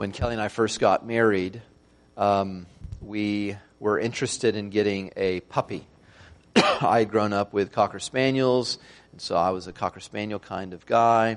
when 0.00 0.12
Kelly 0.12 0.32
and 0.32 0.40
I 0.40 0.48
first 0.48 0.80
got 0.80 1.06
married, 1.06 1.60
um, 2.16 2.64
we 3.02 3.54
were 3.80 3.98
interested 3.98 4.56
in 4.56 4.70
getting 4.70 5.12
a 5.14 5.40
puppy. 5.40 5.86
I 6.56 7.00
had 7.00 7.10
grown 7.10 7.34
up 7.34 7.52
with 7.52 7.70
Cocker 7.70 7.98
Spaniels, 7.98 8.78
and 9.12 9.20
so 9.20 9.36
I 9.36 9.50
was 9.50 9.66
a 9.66 9.74
Cocker 9.74 10.00
Spaniel 10.00 10.38
kind 10.38 10.72
of 10.72 10.86
guy. 10.86 11.36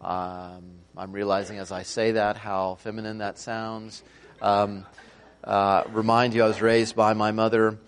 Um, 0.00 0.64
I'm 0.96 1.12
realizing 1.12 1.58
as 1.58 1.70
I 1.70 1.84
say 1.84 2.10
that 2.10 2.36
how 2.36 2.78
feminine 2.80 3.18
that 3.18 3.38
sounds. 3.38 4.02
Um, 4.42 4.86
uh, 5.44 5.84
remind 5.92 6.34
you, 6.34 6.42
I 6.42 6.48
was 6.48 6.60
raised 6.60 6.96
by 6.96 7.14
my 7.14 7.30
mother. 7.30 7.78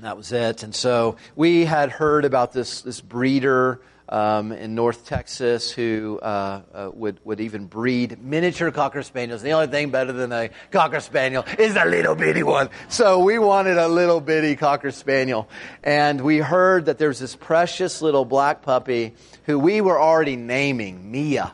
That 0.00 0.16
was 0.16 0.32
it. 0.32 0.64
And 0.64 0.74
so 0.74 1.14
we 1.36 1.64
had 1.64 1.90
heard 1.90 2.24
about 2.24 2.52
this, 2.52 2.80
this 2.80 3.00
breeder 3.00 3.80
um, 4.08 4.52
in 4.52 4.74
North 4.74 5.06
Texas 5.06 5.70
who 5.70 6.18
uh, 6.22 6.62
uh, 6.72 6.90
would, 6.94 7.20
would 7.24 7.40
even 7.40 7.66
breed 7.66 8.22
miniature 8.22 8.70
Cocker 8.70 9.02
Spaniels. 9.02 9.42
The 9.42 9.52
only 9.52 9.66
thing 9.66 9.90
better 9.90 10.12
than 10.12 10.32
a 10.32 10.50
Cocker 10.70 11.00
Spaniel 11.00 11.44
is 11.58 11.76
a 11.76 11.84
little 11.84 12.14
bitty 12.14 12.42
one. 12.42 12.70
So 12.88 13.20
we 13.20 13.38
wanted 13.38 13.78
a 13.78 13.88
little 13.88 14.20
bitty 14.20 14.56
Cocker 14.56 14.90
Spaniel. 14.90 15.48
And 15.82 16.20
we 16.22 16.38
heard 16.38 16.86
that 16.86 16.98
there's 16.98 17.18
this 17.18 17.36
precious 17.36 18.02
little 18.02 18.24
black 18.24 18.62
puppy 18.62 19.14
who 19.44 19.58
we 19.58 19.80
were 19.80 20.00
already 20.00 20.36
naming 20.36 21.10
Mia. 21.10 21.52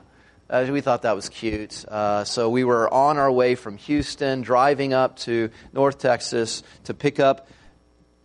Uh, 0.49 0.67
we 0.71 0.81
thought 0.81 1.03
that 1.03 1.17
was 1.17 1.29
cute. 1.29 1.85
Uh, 1.89 2.23
so 2.25 2.51
we 2.51 2.65
were 2.65 2.93
on 2.93 3.17
our 3.17 3.33
way 3.33 3.55
from 3.55 3.77
Houston, 3.79 4.43
driving 4.43 4.93
up 4.93 5.17
to 5.21 5.51
North 5.73 5.99
Texas 5.99 6.63
to 6.85 6.95
pick 6.95 7.19
up 7.19 7.49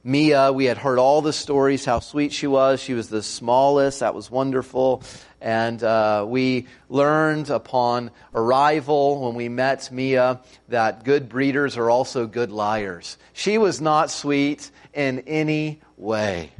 Mia. 0.03 0.51
We 0.53 0.65
had 0.65 0.77
heard 0.77 0.97
all 0.99 1.21
the 1.21 1.33
stories, 1.33 1.85
how 1.85 1.99
sweet 1.99 2.31
she 2.31 2.47
was. 2.47 2.79
She 2.79 2.93
was 2.93 3.09
the 3.09 3.21
smallest. 3.21 3.99
That 3.99 4.15
was 4.15 4.31
wonderful. 4.31 5.03
And 5.41 5.81
uh, 5.83 6.25
we 6.27 6.67
learned 6.89 7.49
upon 7.49 8.11
arrival, 8.33 9.25
when 9.25 9.35
we 9.35 9.49
met 9.49 9.91
Mia, 9.91 10.41
that 10.69 11.03
good 11.03 11.29
breeders 11.29 11.77
are 11.77 11.89
also 11.89 12.27
good 12.27 12.51
liars. 12.51 13.17
She 13.33 13.57
was 13.57 13.81
not 13.81 14.09
sweet 14.11 14.71
in 14.93 15.19
any 15.19 15.81
way. 15.97 16.51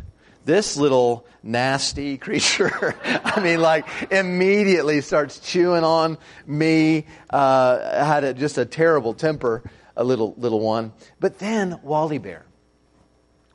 This 0.46 0.78
little 0.78 1.26
nasty 1.44 2.18
creature, 2.26 2.96
I 3.04 3.40
mean, 3.40 3.62
like, 3.62 3.86
immediately 4.12 5.02
starts 5.02 5.40
chewing 5.40 5.84
on 5.84 6.18
me, 6.48 7.06
uh, 7.30 8.06
had 8.06 8.24
a, 8.24 8.34
just 8.34 8.58
a 8.58 8.66
terrible 8.66 9.14
temper, 9.14 9.64
a 9.96 10.04
little, 10.04 10.34
little 10.38 10.60
one. 10.60 10.94
But 11.20 11.40
then 11.40 11.80
Wally 11.84 12.18
Bear, 12.18 12.46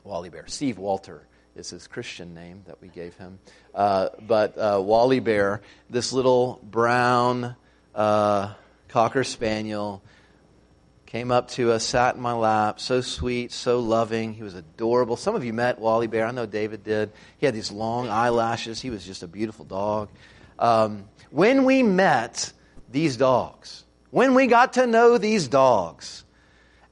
Wally 0.05 0.29
Bear, 0.29 0.45
Steve 0.47 0.77
Walter 0.77 1.27
is 1.55 1.69
his 1.69 1.87
Christian 1.87 2.33
name 2.35 2.61
that 2.67 2.79
we 2.81 2.87
gave 2.89 3.15
him. 3.15 3.39
Uh, 3.73 4.09
but 4.21 4.57
uh, 4.57 4.79
Wally 4.81 5.19
Bear, 5.19 5.61
this 5.89 6.13
little 6.13 6.59
brown 6.63 7.55
uh, 7.95 8.53
cocker 8.87 9.23
spaniel, 9.23 10.03
came 11.07 11.31
up 11.31 11.49
to 11.49 11.71
us, 11.71 11.83
sat 11.83 12.15
in 12.15 12.21
my 12.21 12.33
lap, 12.33 12.79
so 12.79 13.01
sweet, 13.01 13.51
so 13.51 13.79
loving. 13.79 14.33
He 14.33 14.43
was 14.43 14.53
adorable. 14.53 15.15
Some 15.15 15.33
of 15.33 15.43
you 15.43 15.53
met 15.53 15.79
Wally 15.79 16.07
Bear. 16.07 16.25
I 16.27 16.31
know 16.31 16.45
David 16.45 16.83
did. 16.83 17.11
He 17.37 17.45
had 17.45 17.55
these 17.55 17.71
long 17.71 18.09
eyelashes. 18.09 18.81
He 18.81 18.89
was 18.89 19.05
just 19.05 19.23
a 19.23 19.27
beautiful 19.27 19.65
dog. 19.65 20.09
Um, 20.59 21.09
when 21.31 21.63
we 21.65 21.83
met 21.83 22.51
these 22.91 23.17
dogs, 23.17 23.85
when 24.11 24.35
we 24.35 24.47
got 24.47 24.73
to 24.73 24.85
know 24.85 25.17
these 25.17 25.47
dogs, 25.47 26.25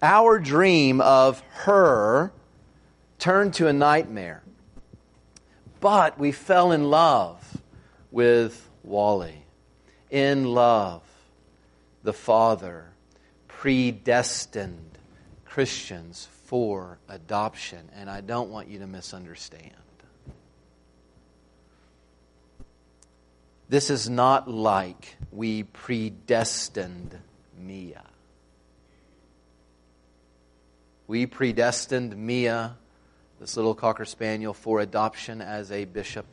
our 0.01 0.39
dream 0.39 0.99
of 0.99 1.41
her 1.49 2.31
turned 3.23 3.53
to 3.53 3.69
a 3.69 3.73
nightmare. 3.73 4.43
But 5.79 6.19
we 6.19 6.33
fell 6.33 6.73
in 6.73 6.89
love 6.89 7.61
with 8.11 8.69
Wally. 8.83 9.45
In 10.09 10.43
love, 10.43 11.03
the 12.03 12.11
Father 12.11 12.91
predestined 13.47 14.97
Christians 15.45 16.27
for 16.47 16.97
adoption. 17.07 17.89
And 17.95 18.09
I 18.09 18.19
don't 18.19 18.49
want 18.49 18.67
you 18.67 18.79
to 18.79 18.87
misunderstand. 18.87 19.71
This 23.69 23.89
is 23.89 24.09
not 24.09 24.49
like 24.49 25.15
we 25.31 25.63
predestined 25.63 27.17
Mia. 27.57 28.03
We 31.07 31.25
predestined 31.25 32.17
Mia 32.17 32.75
this 33.43 33.57
little 33.57 33.75
Cocker 33.75 34.05
Spaniel 34.05 34.53
for 34.53 34.79
adoption 34.79 35.41
as 35.41 35.69
a 35.69 35.83
bishop. 35.83 36.25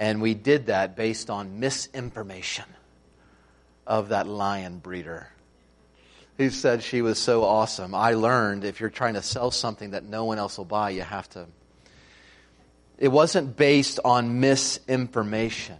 And 0.00 0.20
we 0.20 0.34
did 0.34 0.66
that 0.66 0.96
based 0.96 1.30
on 1.30 1.60
misinformation 1.60 2.64
of 3.86 4.08
that 4.08 4.26
lion 4.26 4.80
breeder 4.80 5.28
who 6.38 6.50
said 6.50 6.82
she 6.82 7.02
was 7.02 7.20
so 7.20 7.44
awesome. 7.44 7.94
I 7.94 8.14
learned 8.14 8.64
if 8.64 8.80
you're 8.80 8.90
trying 8.90 9.14
to 9.14 9.22
sell 9.22 9.52
something 9.52 9.92
that 9.92 10.02
no 10.02 10.24
one 10.24 10.38
else 10.38 10.58
will 10.58 10.64
buy, 10.64 10.90
you 10.90 11.02
have 11.02 11.30
to. 11.30 11.46
It 12.98 13.12
wasn't 13.12 13.56
based 13.56 14.00
on 14.04 14.40
misinformation 14.40 15.78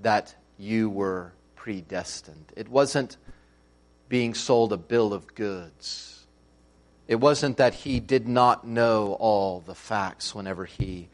that 0.00 0.34
you 0.58 0.90
were 0.90 1.32
predestined, 1.56 2.52
it 2.54 2.68
wasn't 2.68 3.16
being 4.10 4.34
sold 4.34 4.74
a 4.74 4.76
bill 4.76 5.14
of 5.14 5.34
goods 5.34 6.14
it 7.06 7.16
wasn't 7.16 7.58
that 7.58 7.74
he 7.74 8.00
did 8.00 8.26
not 8.26 8.66
know 8.66 9.14
all 9.20 9.60
the 9.60 9.74
facts 9.74 10.34
whenever 10.34 10.64
he 10.64 11.08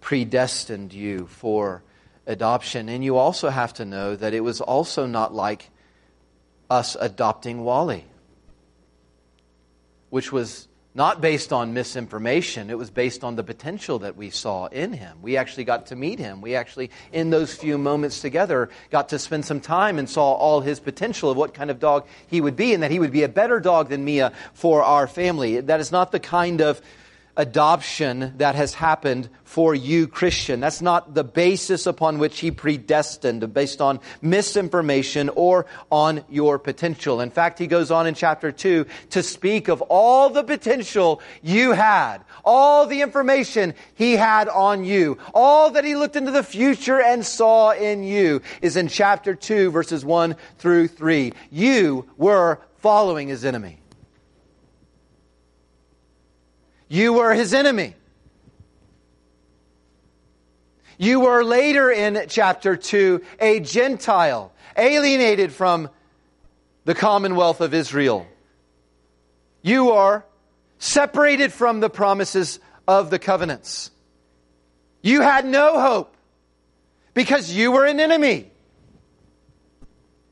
predestined 0.00 0.92
you 0.92 1.26
for 1.26 1.82
adoption. 2.26 2.88
And 2.88 3.04
you 3.04 3.16
also 3.16 3.48
have 3.48 3.72
to 3.74 3.84
know 3.84 4.16
that 4.16 4.34
it 4.34 4.40
was 4.40 4.60
also 4.60 5.06
not 5.06 5.32
like 5.32 5.70
us 6.68 6.96
adopting 6.98 7.64
Wally, 7.64 8.04
which 10.10 10.32
was 10.32 10.66
not 10.94 11.20
based 11.20 11.52
on 11.52 11.72
misinformation. 11.72 12.68
It 12.68 12.76
was 12.76 12.90
based 12.90 13.24
on 13.24 13.36
the 13.36 13.42
potential 13.42 14.00
that 14.00 14.16
we 14.16 14.30
saw 14.30 14.66
in 14.66 14.92
him. 14.92 15.18
We 15.22 15.36
actually 15.36 15.64
got 15.64 15.86
to 15.86 15.96
meet 15.96 16.18
him. 16.18 16.40
We 16.40 16.54
actually, 16.54 16.90
in 17.12 17.30
those 17.30 17.54
few 17.54 17.78
moments 17.78 18.20
together, 18.20 18.68
got 18.90 19.08
to 19.10 19.18
spend 19.18 19.44
some 19.44 19.60
time 19.60 19.98
and 19.98 20.08
saw 20.08 20.32
all 20.32 20.60
his 20.60 20.80
potential 20.80 21.30
of 21.30 21.36
what 21.36 21.54
kind 21.54 21.70
of 21.70 21.80
dog 21.80 22.06
he 22.26 22.40
would 22.40 22.56
be 22.56 22.74
and 22.74 22.82
that 22.82 22.90
he 22.90 22.98
would 22.98 23.12
be 23.12 23.22
a 23.22 23.28
better 23.28 23.58
dog 23.58 23.88
than 23.88 24.04
Mia 24.04 24.32
for 24.52 24.82
our 24.82 25.06
family. 25.06 25.60
That 25.60 25.80
is 25.80 25.92
not 25.92 26.12
the 26.12 26.20
kind 26.20 26.60
of 26.60 26.82
adoption 27.36 28.34
that 28.38 28.54
has 28.54 28.74
happened 28.74 29.28
for 29.44 29.74
you, 29.74 30.06
Christian. 30.06 30.60
That's 30.60 30.82
not 30.82 31.14
the 31.14 31.24
basis 31.24 31.86
upon 31.86 32.18
which 32.18 32.40
He 32.40 32.50
predestined, 32.50 33.52
based 33.52 33.80
on 33.80 34.00
misinformation 34.20 35.28
or 35.30 35.66
on 35.90 36.24
your 36.28 36.58
potential. 36.58 37.20
In 37.20 37.30
fact, 37.30 37.58
He 37.58 37.66
goes 37.66 37.90
on 37.90 38.06
in 38.06 38.14
chapter 38.14 38.52
2 38.52 38.86
to 39.10 39.22
speak 39.22 39.68
of 39.68 39.82
all 39.82 40.30
the 40.30 40.44
potential 40.44 41.20
you 41.42 41.72
had, 41.72 42.18
all 42.44 42.86
the 42.86 43.02
information 43.02 43.74
He 43.94 44.12
had 44.16 44.48
on 44.48 44.84
you, 44.84 45.18
all 45.34 45.70
that 45.72 45.84
He 45.84 45.96
looked 45.96 46.16
into 46.16 46.30
the 46.30 46.42
future 46.42 47.00
and 47.00 47.24
saw 47.24 47.72
in 47.72 48.04
you 48.04 48.42
is 48.62 48.76
in 48.76 48.88
chapter 48.88 49.34
2, 49.34 49.70
verses 49.70 50.04
1 50.04 50.36
through 50.58 50.88
3. 50.88 51.32
You 51.50 52.08
were 52.16 52.60
following 52.78 53.28
His 53.28 53.44
enemy. 53.44 53.81
You 56.92 57.14
were 57.14 57.32
his 57.32 57.54
enemy. 57.54 57.94
You 60.98 61.20
were 61.20 61.42
later 61.42 61.90
in 61.90 62.26
chapter 62.28 62.76
2 62.76 63.22
a 63.40 63.60
Gentile, 63.60 64.52
alienated 64.76 65.52
from 65.52 65.88
the 66.84 66.94
commonwealth 66.94 67.62
of 67.62 67.72
Israel. 67.72 68.26
You 69.62 69.92
are 69.92 70.26
separated 70.78 71.50
from 71.50 71.80
the 71.80 71.88
promises 71.88 72.60
of 72.86 73.08
the 73.08 73.18
covenants. 73.18 73.90
You 75.00 75.22
had 75.22 75.46
no 75.46 75.80
hope 75.80 76.14
because 77.14 77.50
you 77.50 77.72
were 77.72 77.86
an 77.86 78.00
enemy. 78.00 78.50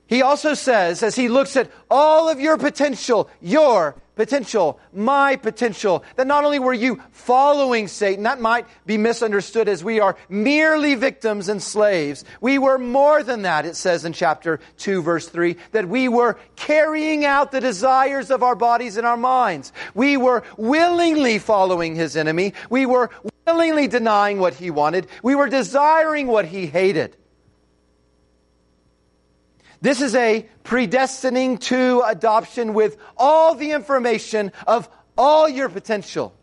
He 0.08 0.20
also 0.20 0.52
says, 0.52 1.02
as 1.02 1.16
he 1.16 1.30
looks 1.30 1.56
at 1.56 1.70
all 1.90 2.28
of 2.28 2.38
your 2.38 2.58
potential, 2.58 3.30
your 3.40 3.94
potential, 4.20 4.78
my 4.92 5.34
potential, 5.34 6.04
that 6.16 6.26
not 6.26 6.44
only 6.44 6.58
were 6.58 6.74
you 6.74 7.00
following 7.10 7.88
Satan, 7.88 8.24
that 8.24 8.38
might 8.38 8.66
be 8.84 8.98
misunderstood 8.98 9.66
as 9.66 9.82
we 9.82 9.98
are 9.98 10.14
merely 10.28 10.94
victims 10.94 11.48
and 11.48 11.62
slaves. 11.62 12.22
We 12.42 12.58
were 12.58 12.76
more 12.76 13.22
than 13.22 13.40
that, 13.42 13.64
it 13.64 13.76
says 13.76 14.04
in 14.04 14.12
chapter 14.12 14.60
2, 14.76 15.00
verse 15.00 15.26
3, 15.26 15.56
that 15.72 15.88
we 15.88 16.06
were 16.08 16.38
carrying 16.54 17.24
out 17.24 17.50
the 17.50 17.62
desires 17.62 18.30
of 18.30 18.42
our 18.42 18.54
bodies 18.54 18.98
and 18.98 19.06
our 19.06 19.16
minds. 19.16 19.72
We 19.94 20.18
were 20.18 20.42
willingly 20.58 21.38
following 21.38 21.94
his 21.94 22.14
enemy. 22.14 22.52
We 22.68 22.84
were 22.84 23.08
willingly 23.46 23.88
denying 23.88 24.38
what 24.38 24.52
he 24.52 24.70
wanted. 24.70 25.06
We 25.22 25.34
were 25.34 25.48
desiring 25.48 26.26
what 26.26 26.44
he 26.44 26.66
hated. 26.66 27.16
This 29.80 30.02
is 30.02 30.14
a 30.14 30.46
predestining 30.64 31.58
to 31.60 32.02
adoption 32.06 32.74
with 32.74 32.96
all 33.16 33.54
the 33.54 33.72
information 33.72 34.52
of 34.66 34.88
all 35.16 35.48
your 35.48 35.68
potential. 35.68 36.34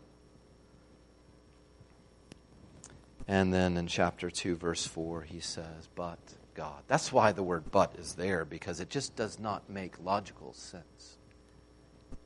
And 3.28 3.52
then 3.52 3.76
in 3.76 3.86
chapter 3.86 4.30
2, 4.30 4.56
verse 4.56 4.86
4, 4.86 5.22
he 5.22 5.40
says, 5.40 5.88
But 5.94 6.18
God. 6.58 6.82
That's 6.88 7.12
why 7.12 7.30
the 7.30 7.42
word 7.44 7.70
but 7.70 7.94
is 7.98 8.14
there, 8.14 8.44
because 8.44 8.80
it 8.80 8.90
just 8.90 9.14
does 9.14 9.38
not 9.38 9.70
make 9.70 10.02
logical 10.02 10.52
sense. 10.54 11.18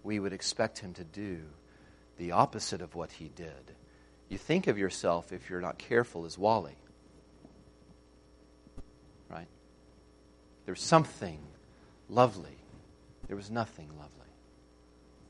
We 0.03 0.19
would 0.19 0.33
expect 0.33 0.79
him 0.79 0.95
to 0.95 1.05
do 1.05 1.41
the 2.17 2.33
opposite 2.33 2.81
of 2.81 2.95
what 2.95 3.13
he 3.13 3.29
did. 3.29 3.75
You 4.31 4.39
think 4.39 4.69
of 4.69 4.79
yourself, 4.79 5.33
if 5.33 5.51
you're 5.51 5.61
not 5.61 5.77
careful, 5.77 6.25
as 6.25 6.39
Wally. 6.39 6.77
Something 10.75 11.39
lovely. 12.09 12.57
There 13.27 13.37
was 13.37 13.51
nothing 13.51 13.89
lovely. 13.99 14.33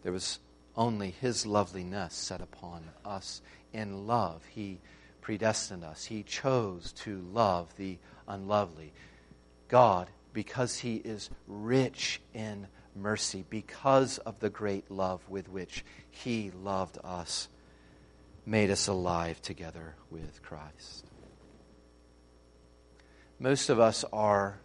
There 0.02 0.12
was 0.12 0.38
only 0.76 1.11
His 1.11 1.46
loveliness 1.46 2.14
set 2.14 2.40
upon 2.40 2.85
us 3.05 3.42
in 3.72 4.07
love. 4.07 4.42
He 4.46 4.81
predestined 5.20 5.85
us. 5.85 6.05
He 6.05 6.22
chose 6.22 6.92
to 6.92 7.20
love 7.33 7.74
the 7.76 7.98
unlovely. 8.26 8.92
God, 9.68 10.09
because 10.33 10.78
He 10.78 10.96
is 10.96 11.31
rich 11.46 12.20
in 12.35 12.66
mercy, 12.94 13.44
because 13.48 14.18
of 14.18 14.38
the 14.40 14.50
great 14.50 14.90
love 14.90 15.20
with 15.28 15.48
which 15.48 15.85
He 16.11 16.50
loved 16.50 16.98
us, 17.05 17.48
made 18.44 18.70
us 18.70 18.88
alive 18.88 19.40
together 19.40 19.94
with 20.11 20.42
Christ. 20.42 21.07
Most 23.38 23.70
of 23.70 23.81
us 23.81 24.05
are 24.12 24.59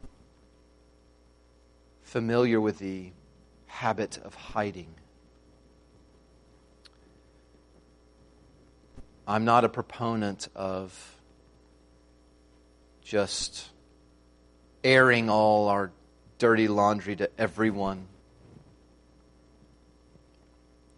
familiar 2.07 2.61
with 2.61 2.79
the 2.79 3.11
habit 3.65 4.17
of 4.19 4.33
hiding. 4.33 4.87
I'm 9.27 9.43
not 9.43 9.65
a 9.65 9.69
proponent 9.69 10.47
of 10.55 11.17
just 13.01 13.67
airing 14.85 15.29
all 15.29 15.67
our 15.67 15.91
dirty 16.37 16.69
laundry 16.69 17.17
to 17.17 17.29
everyone. 17.37 18.07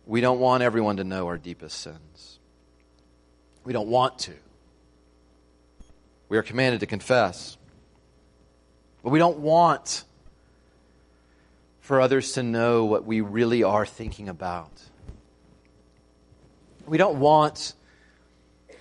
We 0.06 0.22
don't 0.22 0.40
want 0.40 0.62
everyone 0.62 0.98
to 0.98 1.04
know 1.04 1.26
our 1.26 1.40
deepest 1.40 1.80
sins. 1.80 2.38
We 3.64 3.74
don't 3.74 3.90
want 3.90 4.20
to. 4.20 4.36
We 6.30 6.38
are 6.38 6.44
commanded 6.44 6.82
to 6.82 6.86
confess. 6.86 7.58
But 9.02 9.10
we 9.10 9.18
don't 9.18 9.40
want 9.40 10.04
for 11.90 12.02
others 12.02 12.34
to 12.34 12.44
know 12.44 12.86
what 12.86 13.04
we 13.04 13.20
really 13.20 13.64
are 13.64 13.84
thinking 13.84 14.30
about. 14.30 14.72
We 16.86 17.00
don't 17.00 17.20
want 17.20 17.74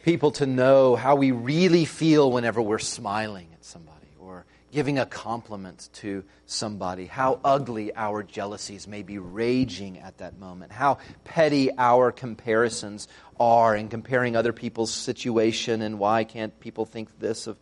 people 0.02 0.32
to 0.32 0.44
know 0.44 0.94
how 0.94 1.16
we 1.16 1.30
really 1.30 1.86
feel 1.86 2.30
whenever 2.30 2.60
we're 2.60 2.78
smiling 2.78 3.48
at 3.54 3.64
somebody 3.64 4.08
or 4.20 4.44
giving 4.72 4.98
a 4.98 5.06
compliment 5.06 5.88
to 5.94 6.22
somebody, 6.44 7.06
how 7.06 7.40
ugly 7.42 7.96
our 7.96 8.22
jealousies 8.22 8.86
may 8.86 9.02
be 9.02 9.16
raging 9.16 10.00
at 10.00 10.18
that 10.18 10.38
moment, 10.38 10.70
how 10.70 10.98
petty 11.24 11.70
our 11.78 12.12
comparisons 12.12 13.08
are 13.40 13.74
in 13.74 13.88
comparing 13.88 14.36
other 14.36 14.52
people's 14.52 14.92
situation 14.92 15.80
and 15.80 15.98
why 15.98 16.24
can't 16.24 16.60
people 16.60 16.84
think 16.84 17.18
this 17.18 17.46
of 17.46 17.56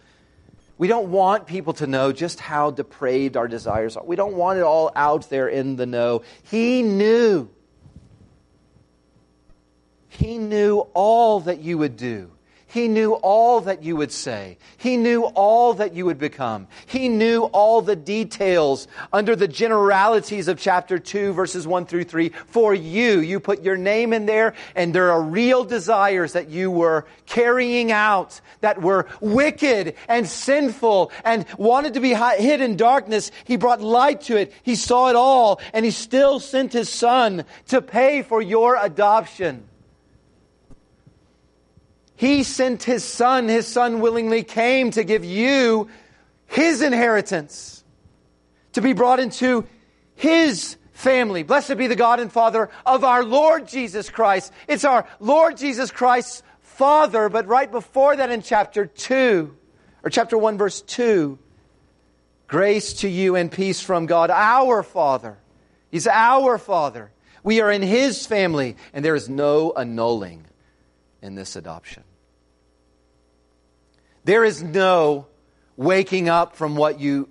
we 0.78 0.88
don't 0.88 1.10
want 1.10 1.46
people 1.46 1.72
to 1.74 1.86
know 1.86 2.12
just 2.12 2.38
how 2.38 2.70
depraved 2.70 3.36
our 3.36 3.48
desires 3.48 3.96
are. 3.96 4.04
We 4.04 4.16
don't 4.16 4.34
want 4.34 4.58
it 4.58 4.62
all 4.62 4.92
out 4.94 5.30
there 5.30 5.48
in 5.48 5.76
the 5.76 5.86
know. 5.86 6.22
He 6.42 6.82
knew. 6.82 7.48
He 10.08 10.38
knew 10.38 10.80
all 10.92 11.40
that 11.40 11.60
you 11.60 11.78
would 11.78 11.96
do. 11.96 12.30
He 12.68 12.88
knew 12.88 13.12
all 13.12 13.60
that 13.62 13.84
you 13.84 13.94
would 13.96 14.10
say. 14.10 14.58
He 14.76 14.96
knew 14.96 15.22
all 15.22 15.74
that 15.74 15.94
you 15.94 16.04
would 16.06 16.18
become. 16.18 16.66
He 16.86 17.08
knew 17.08 17.44
all 17.44 17.80
the 17.80 17.94
details 17.94 18.88
under 19.12 19.36
the 19.36 19.46
generalities 19.46 20.48
of 20.48 20.58
chapter 20.58 20.98
2, 20.98 21.32
verses 21.32 21.66
1 21.66 21.86
through 21.86 22.04
3. 22.04 22.30
For 22.48 22.74
you, 22.74 23.20
you 23.20 23.38
put 23.38 23.62
your 23.62 23.76
name 23.76 24.12
in 24.12 24.26
there, 24.26 24.54
and 24.74 24.92
there 24.92 25.12
are 25.12 25.22
real 25.22 25.64
desires 25.64 26.32
that 26.32 26.50
you 26.50 26.70
were 26.70 27.06
carrying 27.24 27.92
out 27.92 28.40
that 28.62 28.82
were 28.82 29.06
wicked 29.20 29.94
and 30.08 30.28
sinful 30.28 31.12
and 31.24 31.46
wanted 31.56 31.94
to 31.94 32.00
be 32.00 32.14
hid 32.14 32.60
in 32.60 32.76
darkness. 32.76 33.30
He 33.44 33.56
brought 33.56 33.80
light 33.80 34.22
to 34.22 34.36
it. 34.36 34.52
He 34.64 34.74
saw 34.74 35.08
it 35.08 35.16
all, 35.16 35.60
and 35.72 35.84
He 35.84 35.92
still 35.92 36.40
sent 36.40 36.72
His 36.72 36.88
Son 36.88 37.44
to 37.68 37.80
pay 37.80 38.22
for 38.22 38.42
your 38.42 38.76
adoption. 38.76 39.68
He 42.16 42.42
sent 42.42 42.82
his 42.82 43.04
son. 43.04 43.48
His 43.48 43.66
son 43.66 44.00
willingly 44.00 44.42
came 44.42 44.90
to 44.92 45.04
give 45.04 45.24
you 45.24 45.88
his 46.46 46.82
inheritance, 46.82 47.84
to 48.72 48.80
be 48.80 48.92
brought 48.92 49.20
into 49.20 49.66
his 50.14 50.76
family. 50.92 51.42
Blessed 51.42 51.76
be 51.76 51.86
the 51.86 51.96
God 51.96 52.20
and 52.20 52.32
Father 52.32 52.70
of 52.84 53.04
our 53.04 53.22
Lord 53.22 53.68
Jesus 53.68 54.08
Christ. 54.08 54.52
It's 54.66 54.84
our 54.84 55.06
Lord 55.20 55.56
Jesus 55.56 55.90
Christ's 55.90 56.42
Father, 56.60 57.28
but 57.28 57.46
right 57.46 57.70
before 57.70 58.16
that 58.16 58.30
in 58.30 58.42
chapter 58.42 58.86
2, 58.86 59.56
or 60.02 60.10
chapter 60.10 60.38
1, 60.38 60.58
verse 60.58 60.82
2, 60.82 61.38
grace 62.48 62.94
to 62.94 63.08
you 63.08 63.36
and 63.36 63.50
peace 63.50 63.80
from 63.80 64.06
God, 64.06 64.30
our 64.30 64.82
Father. 64.82 65.38
He's 65.90 66.06
our 66.06 66.58
Father. 66.58 67.10
We 67.42 67.60
are 67.60 67.70
in 67.70 67.82
His 67.82 68.26
family, 68.26 68.76
and 68.92 69.04
there 69.04 69.14
is 69.14 69.28
no 69.28 69.72
annulling 69.76 70.44
in 71.22 71.34
this 71.34 71.56
adoption. 71.56 72.02
There 74.26 74.44
is 74.44 74.60
no 74.60 75.28
waking 75.76 76.28
up 76.28 76.56
from 76.56 76.74
what 76.74 76.98
you 76.98 77.28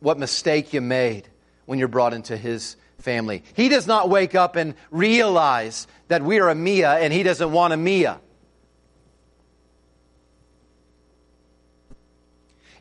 what 0.00 0.18
mistake 0.18 0.72
you 0.72 0.80
made 0.80 1.28
when 1.66 1.78
you're 1.78 1.86
brought 1.86 2.12
into 2.14 2.36
his 2.36 2.74
family. 2.98 3.44
He 3.54 3.68
does 3.68 3.86
not 3.86 4.10
wake 4.10 4.34
up 4.34 4.56
and 4.56 4.74
realize 4.90 5.86
that 6.08 6.24
we're 6.24 6.48
a 6.48 6.54
Mia 6.56 6.94
and 6.94 7.12
he 7.12 7.22
doesn't 7.22 7.52
want 7.52 7.72
a 7.72 7.76
Mia. 7.76 8.18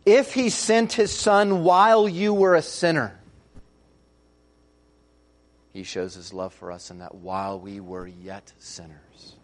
If 0.08 0.34
he 0.34 0.50
sent 0.50 0.93
his 0.93 1.15
son 1.15 1.63
while 1.63 2.10
you 2.10 2.34
were 2.34 2.56
a 2.56 2.63
sinner, 2.63 3.19
he 5.71 5.84
shows 5.84 6.15
his 6.15 6.34
love 6.34 6.52
for 6.52 6.71
us 6.71 6.89
in 6.89 6.97
that 6.97 7.13
while 7.13 7.60
we 7.60 7.80
were 7.80 8.08
yet 8.08 8.54
sinners. 8.58 9.36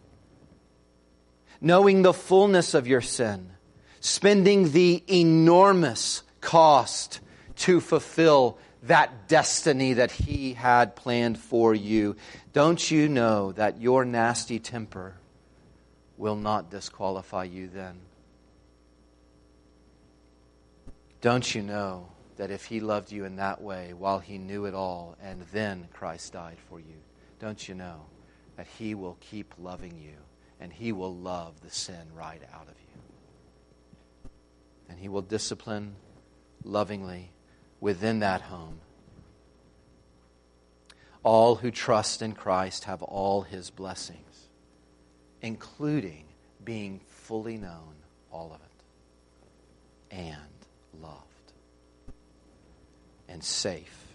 Knowing 1.60 2.02
the 2.02 2.12
fullness 2.12 2.74
of 2.74 2.88
your 2.88 3.00
sin, 3.00 3.52
spending 4.00 4.72
the 4.72 5.02
enormous 5.08 6.22
cost 6.40 7.20
to 7.56 7.80
fulfill 7.80 8.58
that 8.84 9.28
destiny 9.28 9.94
that 9.94 10.10
He 10.10 10.54
had 10.54 10.96
planned 10.96 11.38
for 11.38 11.74
you. 11.74 12.16
Don't 12.52 12.90
you 12.90 13.08
know 13.08 13.52
that 13.52 13.80
your 13.80 14.04
nasty 14.04 14.58
temper 14.58 15.16
will 16.16 16.36
not 16.36 16.70
disqualify 16.70 17.44
you 17.44 17.68
then? 17.68 17.98
Don't 21.20 21.54
you 21.54 21.62
know 21.62 22.08
that 22.36 22.50
if 22.50 22.64
He 22.64 22.80
loved 22.80 23.10
you 23.10 23.24
in 23.24 23.36
that 23.36 23.60
way 23.60 23.92
while 23.92 24.20
He 24.20 24.38
knew 24.38 24.66
it 24.66 24.74
all 24.74 25.16
and 25.20 25.42
then 25.52 25.88
Christ 25.92 26.32
died 26.32 26.58
for 26.68 26.78
you, 26.78 27.02
don't 27.40 27.68
you 27.68 27.74
know 27.74 28.02
that 28.56 28.68
He 28.78 28.94
will 28.94 29.16
keep 29.20 29.54
loving 29.58 29.98
you 29.98 30.14
and 30.60 30.72
He 30.72 30.92
will 30.92 31.14
love 31.14 31.60
the 31.60 31.70
sin 31.70 32.06
right 32.14 32.42
out 32.54 32.68
of 32.68 32.74
you? 32.77 32.77
And 34.88 34.98
He 34.98 35.08
will 35.08 35.22
discipline 35.22 35.96
lovingly 36.64 37.30
within 37.80 38.20
that 38.20 38.42
home. 38.42 38.80
All 41.22 41.56
who 41.56 41.70
trust 41.70 42.22
in 42.22 42.32
Christ 42.32 42.84
have 42.84 43.02
all 43.02 43.42
His 43.42 43.70
blessings, 43.70 44.48
including 45.42 46.24
being 46.64 47.00
fully 47.06 47.56
known, 47.56 47.94
all 48.32 48.52
of 48.52 48.60
it, 48.60 50.16
and 50.16 50.36
loved, 51.00 51.52
and 53.28 53.42
safe 53.44 54.14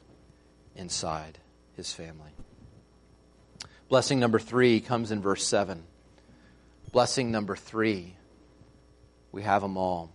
inside 0.75 1.37
His 1.75 1.93
family. 1.93 2.31
Blessing 3.89 4.19
number 4.19 4.39
three 4.39 4.79
comes 4.79 5.11
in 5.11 5.21
verse 5.21 5.45
7. 5.45 5.83
Blessing 6.91 7.31
number 7.31 7.55
three, 7.55 8.15
we 9.31 9.43
have 9.43 9.61
them 9.61 9.77
all 9.77 10.11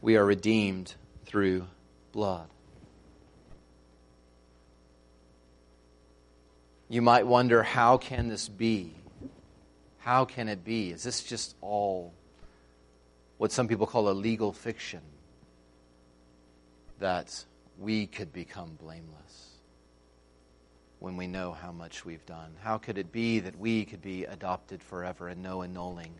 we 0.00 0.16
are 0.16 0.24
redeemed 0.24 0.94
through 1.26 1.66
blood. 2.12 2.48
You 6.88 7.02
might 7.02 7.26
wonder, 7.26 7.62
how 7.62 7.98
can 7.98 8.28
this 8.28 8.48
be? 8.48 8.94
How 9.98 10.24
can 10.24 10.48
it 10.48 10.64
be? 10.64 10.90
Is 10.90 11.02
this 11.02 11.22
just 11.22 11.54
all 11.60 12.14
what 13.36 13.52
some 13.52 13.68
people 13.68 13.86
call 13.86 14.08
a 14.08 14.12
legal 14.12 14.52
fiction? 14.52 15.02
That 16.98 17.44
we 17.78 18.06
could 18.06 18.32
become 18.32 18.76
blameless 18.80 19.48
when 20.98 21.16
we 21.16 21.26
know 21.26 21.52
how 21.52 21.72
much 21.72 22.04
we've 22.04 22.24
done? 22.26 22.52
How 22.60 22.78
could 22.78 22.98
it 22.98 23.12
be 23.12 23.40
that 23.40 23.58
we 23.58 23.84
could 23.84 24.02
be 24.02 24.24
adopted 24.24 24.82
forever 24.82 25.28
and 25.28 25.42
no 25.42 25.62
annulling? 25.62 26.14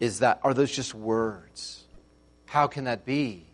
Is 0.00 0.20
that 0.20 0.40
are 0.42 0.54
those 0.54 0.70
just 0.70 0.94
words? 0.94 1.84
How 2.46 2.66
can 2.66 2.84
that 2.84 3.04
be? 3.04 3.46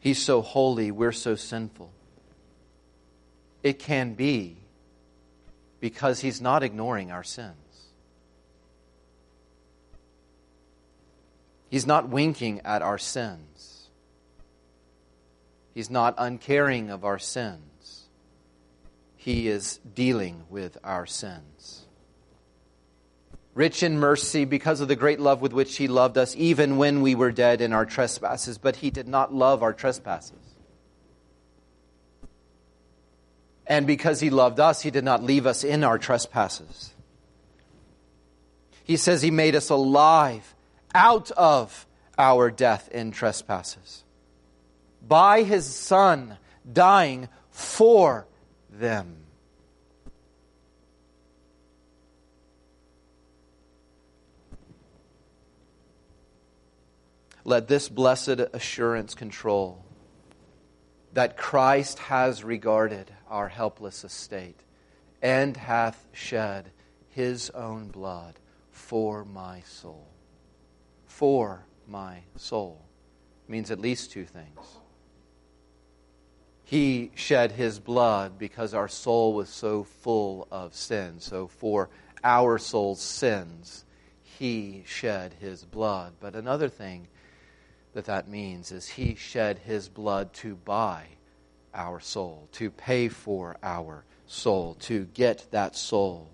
He's 0.00 0.22
so 0.22 0.42
holy, 0.42 0.90
we're 0.90 1.12
so 1.12 1.34
sinful. 1.34 1.92
It 3.62 3.78
can 3.78 4.14
be 4.14 4.56
because 5.80 6.20
he's 6.20 6.40
not 6.40 6.62
ignoring 6.62 7.10
our 7.10 7.24
sins. 7.24 7.54
He's 11.68 11.86
not 11.86 12.08
winking 12.08 12.60
at 12.64 12.82
our 12.82 12.98
sins. 12.98 13.88
He's 15.74 15.90
not 15.90 16.14
uncaring 16.16 16.90
of 16.90 17.04
our 17.04 17.18
sins. 17.18 18.08
He 19.16 19.48
is 19.48 19.78
dealing 19.94 20.44
with 20.48 20.78
our 20.82 21.04
sins 21.04 21.87
rich 23.54 23.82
in 23.82 23.98
mercy 23.98 24.44
because 24.44 24.80
of 24.80 24.88
the 24.88 24.96
great 24.96 25.20
love 25.20 25.40
with 25.40 25.52
which 25.52 25.76
he 25.76 25.88
loved 25.88 26.16
us, 26.18 26.34
even 26.36 26.76
when 26.76 27.02
we 27.02 27.14
were 27.14 27.32
dead 27.32 27.60
in 27.60 27.72
our 27.72 27.86
trespasses. 27.86 28.58
But 28.58 28.76
he 28.76 28.90
did 28.90 29.08
not 29.08 29.34
love 29.34 29.62
our 29.62 29.72
trespasses. 29.72 30.36
And 33.66 33.86
because 33.86 34.20
he 34.20 34.30
loved 34.30 34.60
us, 34.60 34.80
he 34.80 34.90
did 34.90 35.04
not 35.04 35.22
leave 35.22 35.46
us 35.46 35.62
in 35.62 35.84
our 35.84 35.98
trespasses. 35.98 36.94
He 38.84 38.96
says 38.96 39.20
he 39.20 39.30
made 39.30 39.54
us 39.54 39.68
alive 39.68 40.54
out 40.94 41.30
of 41.32 41.86
our 42.16 42.50
death 42.50 42.88
in 42.90 43.10
trespasses 43.10 44.04
by 45.06 45.42
his 45.42 45.66
Son 45.66 46.36
dying 46.70 47.28
for 47.50 48.26
them. 48.70 49.16
Let 57.48 57.66
this 57.66 57.88
blessed 57.88 58.40
assurance 58.52 59.14
control 59.14 59.82
that 61.14 61.38
Christ 61.38 61.98
has 61.98 62.44
regarded 62.44 63.10
our 63.26 63.48
helpless 63.48 64.04
estate 64.04 64.60
and 65.22 65.56
hath 65.56 66.06
shed 66.12 66.70
his 67.08 67.48
own 67.48 67.88
blood 67.88 68.34
for 68.70 69.24
my 69.24 69.62
soul. 69.62 70.08
For 71.06 71.64
my 71.86 72.18
soul 72.36 72.84
means 73.48 73.70
at 73.70 73.80
least 73.80 74.10
two 74.12 74.26
things. 74.26 74.76
He 76.64 77.12
shed 77.14 77.52
his 77.52 77.78
blood 77.78 78.38
because 78.38 78.74
our 78.74 78.88
soul 78.88 79.32
was 79.32 79.48
so 79.48 79.84
full 79.84 80.48
of 80.50 80.74
sin. 80.74 81.18
So 81.18 81.46
for 81.46 81.88
our 82.22 82.58
soul's 82.58 83.00
sins, 83.00 83.86
he 84.22 84.84
shed 84.86 85.36
his 85.40 85.64
blood. 85.64 86.12
But 86.20 86.34
another 86.34 86.68
thing 86.68 87.08
that 87.94 88.06
that 88.06 88.28
means 88.28 88.72
is 88.72 88.88
he 88.88 89.14
shed 89.14 89.58
his 89.58 89.88
blood 89.88 90.32
to 90.34 90.54
buy 90.54 91.04
our 91.74 92.00
soul, 92.00 92.48
to 92.52 92.70
pay 92.70 93.08
for 93.08 93.56
our 93.62 94.04
soul, 94.26 94.74
to 94.80 95.04
get 95.14 95.46
that 95.50 95.76
soul. 95.76 96.28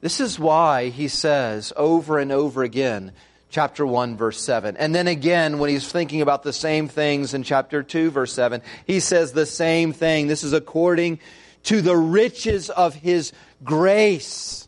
This 0.00 0.20
is 0.20 0.38
why 0.38 0.88
he 0.88 1.08
says 1.08 1.72
over 1.76 2.18
and 2.18 2.32
over 2.32 2.64
again, 2.64 3.12
chapter 3.50 3.86
1, 3.86 4.16
verse 4.16 4.40
7. 4.40 4.76
And 4.76 4.94
then 4.94 5.06
again, 5.06 5.58
when 5.58 5.70
he's 5.70 5.90
thinking 5.90 6.22
about 6.22 6.42
the 6.42 6.52
same 6.52 6.88
things 6.88 7.34
in 7.34 7.44
chapter 7.44 7.82
2, 7.82 8.10
verse 8.10 8.32
7, 8.32 8.62
he 8.86 8.98
says 8.98 9.32
the 9.32 9.46
same 9.46 9.92
thing. 9.92 10.26
This 10.26 10.42
is 10.42 10.52
according 10.52 11.20
to 11.64 11.82
the 11.82 11.96
riches 11.96 12.70
of 12.70 12.94
his 12.94 13.32
grace 13.62 14.66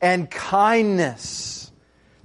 and 0.00 0.30
kindness. 0.30 1.59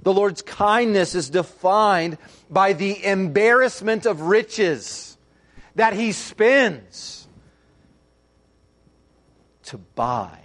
The 0.06 0.14
Lord's 0.14 0.42
kindness 0.42 1.16
is 1.16 1.30
defined 1.30 2.18
by 2.48 2.74
the 2.74 3.04
embarrassment 3.04 4.06
of 4.06 4.20
riches 4.20 5.18
that 5.74 5.94
he 5.94 6.12
spends 6.12 7.26
to 9.64 9.78
buy, 9.78 10.38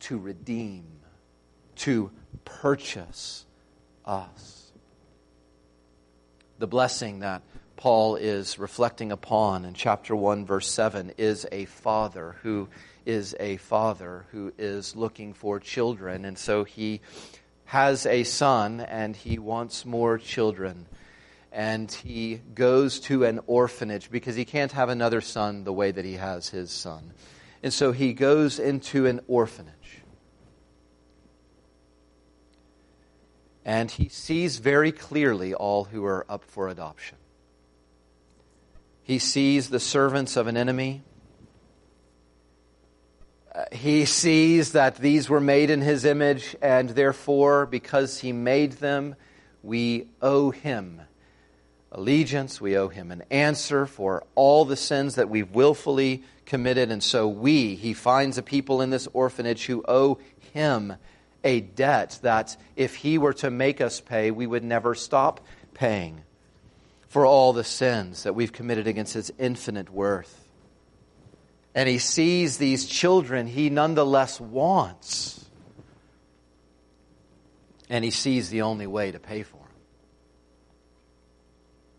to 0.00 0.18
redeem, 0.18 0.82
to 1.76 2.10
purchase 2.44 3.46
us. 4.04 4.72
The 6.58 6.66
blessing 6.66 7.20
that 7.20 7.42
Paul 7.76 8.16
is 8.16 8.58
reflecting 8.58 9.12
upon 9.12 9.64
in 9.64 9.74
chapter 9.74 10.16
1, 10.16 10.44
verse 10.44 10.68
7 10.68 11.12
is 11.16 11.46
a 11.52 11.66
father 11.66 12.34
who 12.42 12.68
is 13.04 13.36
a 13.38 13.58
father 13.58 14.26
who 14.32 14.52
is 14.58 14.96
looking 14.96 15.34
for 15.34 15.60
children. 15.60 16.24
And 16.24 16.36
so 16.36 16.64
he 16.64 17.00
has 17.66 18.06
a 18.06 18.24
son 18.24 18.80
and 18.80 19.14
he 19.14 19.38
wants 19.38 19.84
more 19.84 20.18
children. 20.18 20.86
And 21.52 21.90
he 21.90 22.40
goes 22.54 23.00
to 23.00 23.24
an 23.24 23.40
orphanage 23.46 24.10
because 24.10 24.36
he 24.36 24.44
can't 24.44 24.72
have 24.72 24.88
another 24.88 25.20
son 25.20 25.64
the 25.64 25.72
way 25.72 25.90
that 25.90 26.04
he 26.04 26.14
has 26.14 26.48
his 26.48 26.70
son. 26.70 27.12
And 27.62 27.72
so 27.72 27.92
he 27.92 28.12
goes 28.12 28.58
into 28.58 29.06
an 29.06 29.20
orphanage. 29.26 29.72
and 33.66 33.90
he 33.90 34.08
sees 34.08 34.58
very 34.58 34.92
clearly 34.92 35.52
all 35.52 35.84
who 35.84 36.04
are 36.04 36.24
up 36.28 36.44
for 36.44 36.68
adoption. 36.68 37.18
He 39.02 39.18
sees 39.18 39.70
the 39.70 39.80
servants 39.80 40.36
of 40.36 40.46
an 40.46 40.56
enemy. 40.56 41.02
Uh, 43.56 43.64
he 43.72 44.04
sees 44.04 44.72
that 44.72 44.96
these 44.96 45.30
were 45.30 45.40
made 45.40 45.70
in 45.70 45.80
his 45.80 46.04
image, 46.04 46.54
and 46.60 46.90
therefore, 46.90 47.64
because 47.64 48.18
he 48.18 48.32
made 48.32 48.72
them, 48.72 49.14
we 49.62 50.06
owe 50.20 50.50
him 50.50 51.00
allegiance. 51.90 52.60
We 52.60 52.76
owe 52.76 52.88
him 52.88 53.10
an 53.10 53.22
answer 53.30 53.86
for 53.86 54.24
all 54.34 54.66
the 54.66 54.76
sins 54.76 55.14
that 55.14 55.30
we've 55.30 55.50
willfully 55.50 56.22
committed. 56.44 56.90
And 56.90 57.02
so, 57.02 57.26
we, 57.26 57.76
he 57.76 57.94
finds 57.94 58.36
a 58.36 58.42
people 58.42 58.82
in 58.82 58.90
this 58.90 59.08
orphanage 59.14 59.64
who 59.64 59.82
owe 59.88 60.18
him 60.52 60.96
a 61.46 61.60
debt 61.60 62.18
that 62.22 62.56
if 62.74 62.96
He 62.96 63.18
were 63.18 63.34
to 63.34 63.50
make 63.50 63.80
us 63.80 64.00
pay, 64.00 64.30
we 64.30 64.46
would 64.46 64.64
never 64.64 64.94
stop 64.94 65.40
paying 65.74 66.22
for 67.08 67.24
all 67.24 67.52
the 67.52 67.64
sins 67.64 68.24
that 68.24 68.34
we've 68.34 68.52
committed 68.52 68.86
against 68.86 69.14
His 69.14 69.32
infinite 69.38 69.88
worth. 69.90 70.45
And 71.76 71.88
He 71.90 71.98
sees 71.98 72.56
these 72.56 72.86
children 72.86 73.46
He 73.46 73.68
nonetheless 73.68 74.40
wants. 74.40 75.44
And 77.90 78.02
He 78.02 78.10
sees 78.10 78.48
the 78.48 78.62
only 78.62 78.86
way 78.86 79.12
to 79.12 79.20
pay 79.20 79.42
for 79.42 79.58
them. 79.58 79.66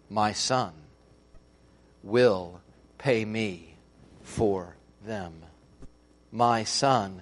My 0.10 0.34
son 0.34 0.74
will 2.02 2.60
pay 2.98 3.24
me 3.24 3.76
for 4.24 4.76
them. 5.06 5.46
My 6.32 6.64
son 6.64 7.22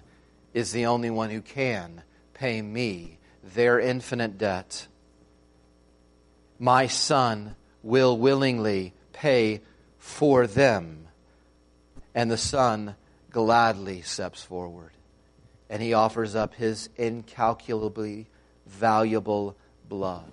is 0.54 0.72
the 0.72 0.86
only 0.86 1.10
one 1.10 1.32
who 1.32 1.42
can 1.42 2.04
pay 2.34 2.62
me 2.62 3.18
their 3.44 3.82
infinite 3.82 4.38
debt. 4.38 4.88
My 6.58 6.88
son 6.88 7.58
will 7.84 8.18
willingly 8.18 8.94
pay 9.12 9.62
for 9.98 10.48
them. 10.48 11.05
And 12.16 12.32
the 12.32 12.38
son 12.38 12.96
gladly 13.30 14.02
steps 14.02 14.42
forward. 14.42 14.92
And 15.70 15.82
he 15.82 15.94
offers 15.94 16.36
up 16.36 16.56
his 16.56 16.90
incalculably 16.96 18.28
valuable 18.66 19.56
blood. 19.90 20.32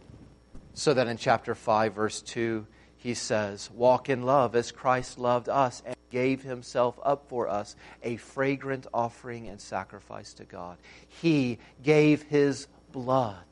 So 0.75 0.95
that 0.95 1.09
in 1.09 1.17
chapter 1.17 1.55
5, 1.55 1.95
verse 1.95 2.23
2, 2.23 2.67
he 2.97 3.15
says, 3.15 3.69
Walk 3.73 4.09
in 4.09 4.23
love 4.23 4.55
as 4.55 4.71
Christ 4.71 5.19
loved 5.19 5.49
us 5.49 5.83
and 5.85 5.97
gave 6.11 6.43
himself 6.43 6.99
up 7.03 7.29
for 7.29 7.49
us, 7.49 7.75
a 8.03 8.17
fragrant 8.17 8.87
offering 8.95 9.49
and 9.49 9.61
sacrifice 9.61 10.35
to 10.35 10.45
God. 10.45 10.77
He 11.09 11.59
gave 11.83 12.23
his 12.23 12.69
blood 12.93 13.45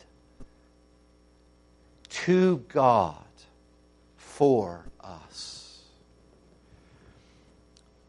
to 2.11 2.59
God 2.69 3.25
for 4.17 4.85
us. 5.01 5.60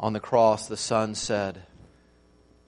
On 0.01 0.13
the 0.13 0.19
cross, 0.19 0.67
the 0.67 0.75
Son 0.75 1.13
said, 1.13 1.61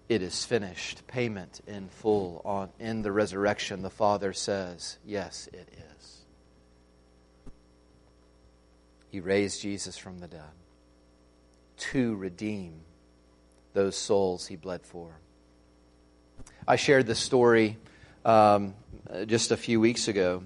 It 0.07 0.21
is 0.21 0.45
finished. 0.45 1.07
Payment 1.07 1.61
in 1.65 1.89
full. 1.89 2.43
On, 2.45 2.69
in 2.79 3.01
the 3.01 3.11
resurrection, 3.11 3.81
the 3.81 3.89
Father 3.89 4.33
says, 4.33 4.99
Yes, 5.03 5.49
it 5.51 5.67
is. 5.97 6.21
He 9.09 9.19
raised 9.19 9.61
Jesus 9.61 9.97
from 9.97 10.19
the 10.19 10.27
dead 10.27 10.41
to 11.77 12.15
redeem 12.15 12.81
those 13.73 13.97
souls 13.97 14.45
he 14.45 14.55
bled 14.55 14.85
for. 14.85 15.11
I 16.67 16.75
shared 16.75 17.07
this 17.07 17.19
story 17.19 17.77
um, 18.23 18.75
just 19.25 19.51
a 19.51 19.57
few 19.57 19.79
weeks 19.79 20.07
ago 20.07 20.43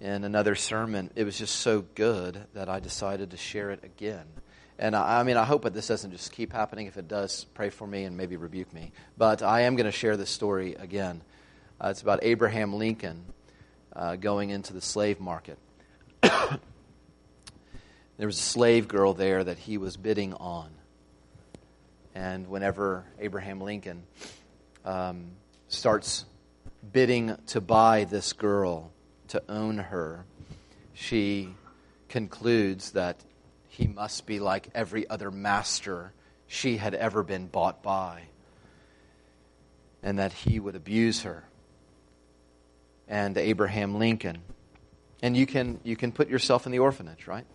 in 0.00 0.24
another 0.24 0.54
sermon. 0.54 1.10
It 1.14 1.24
was 1.24 1.38
just 1.38 1.56
so 1.56 1.84
good 1.94 2.40
that 2.54 2.70
I 2.70 2.80
decided 2.80 3.32
to 3.32 3.36
share 3.36 3.70
it 3.70 3.84
again. 3.84 4.24
And 4.80 4.96
I, 4.96 5.20
I 5.20 5.22
mean, 5.22 5.36
I 5.36 5.44
hope 5.44 5.62
that 5.62 5.74
this 5.74 5.86
doesn't 5.86 6.10
just 6.10 6.32
keep 6.32 6.52
happening. 6.52 6.86
If 6.86 6.96
it 6.96 7.06
does, 7.06 7.44
pray 7.54 7.68
for 7.68 7.86
me 7.86 8.04
and 8.04 8.16
maybe 8.16 8.36
rebuke 8.36 8.72
me. 8.72 8.92
But 9.16 9.42
I 9.42 9.62
am 9.62 9.76
going 9.76 9.84
to 9.84 9.92
share 9.92 10.16
this 10.16 10.30
story 10.30 10.74
again. 10.74 11.20
Uh, 11.78 11.88
it's 11.90 12.00
about 12.02 12.20
Abraham 12.22 12.72
Lincoln 12.72 13.24
uh, 13.94 14.16
going 14.16 14.50
into 14.50 14.72
the 14.72 14.80
slave 14.80 15.20
market. 15.20 15.58
There 18.16 18.26
was 18.26 18.38
a 18.38 18.42
slave 18.42 18.86
girl 18.86 19.14
there 19.14 19.42
that 19.42 19.56
he 19.56 19.78
was 19.78 19.96
bidding 19.96 20.34
on. 20.34 20.68
And 22.14 22.48
whenever 22.48 23.06
Abraham 23.18 23.62
Lincoln 23.62 24.02
um, 24.84 25.30
starts 25.68 26.26
bidding 26.92 27.34
to 27.46 27.62
buy 27.62 28.04
this 28.04 28.34
girl, 28.34 28.92
to 29.28 29.42
own 29.48 29.78
her, 29.78 30.26
she 30.92 31.48
concludes 32.10 32.90
that 32.90 33.16
he 33.70 33.86
must 33.86 34.26
be 34.26 34.40
like 34.40 34.68
every 34.74 35.08
other 35.08 35.30
master 35.30 36.12
she 36.48 36.76
had 36.76 36.92
ever 36.92 37.22
been 37.22 37.46
bought 37.46 37.82
by, 37.82 38.24
and 40.02 40.18
that 40.18 40.32
he 40.32 40.58
would 40.58 40.74
abuse 40.74 41.22
her. 41.22 41.44
And 43.06 43.38
Abraham 43.38 43.96
Lincoln, 43.96 44.42
and 45.22 45.36
you 45.36 45.46
can 45.46 45.78
you 45.84 45.94
can 45.94 46.10
put 46.10 46.28
yourself 46.28 46.66
in 46.66 46.72
the 46.72 46.80
orphanage, 46.80 47.28
right? 47.28 47.46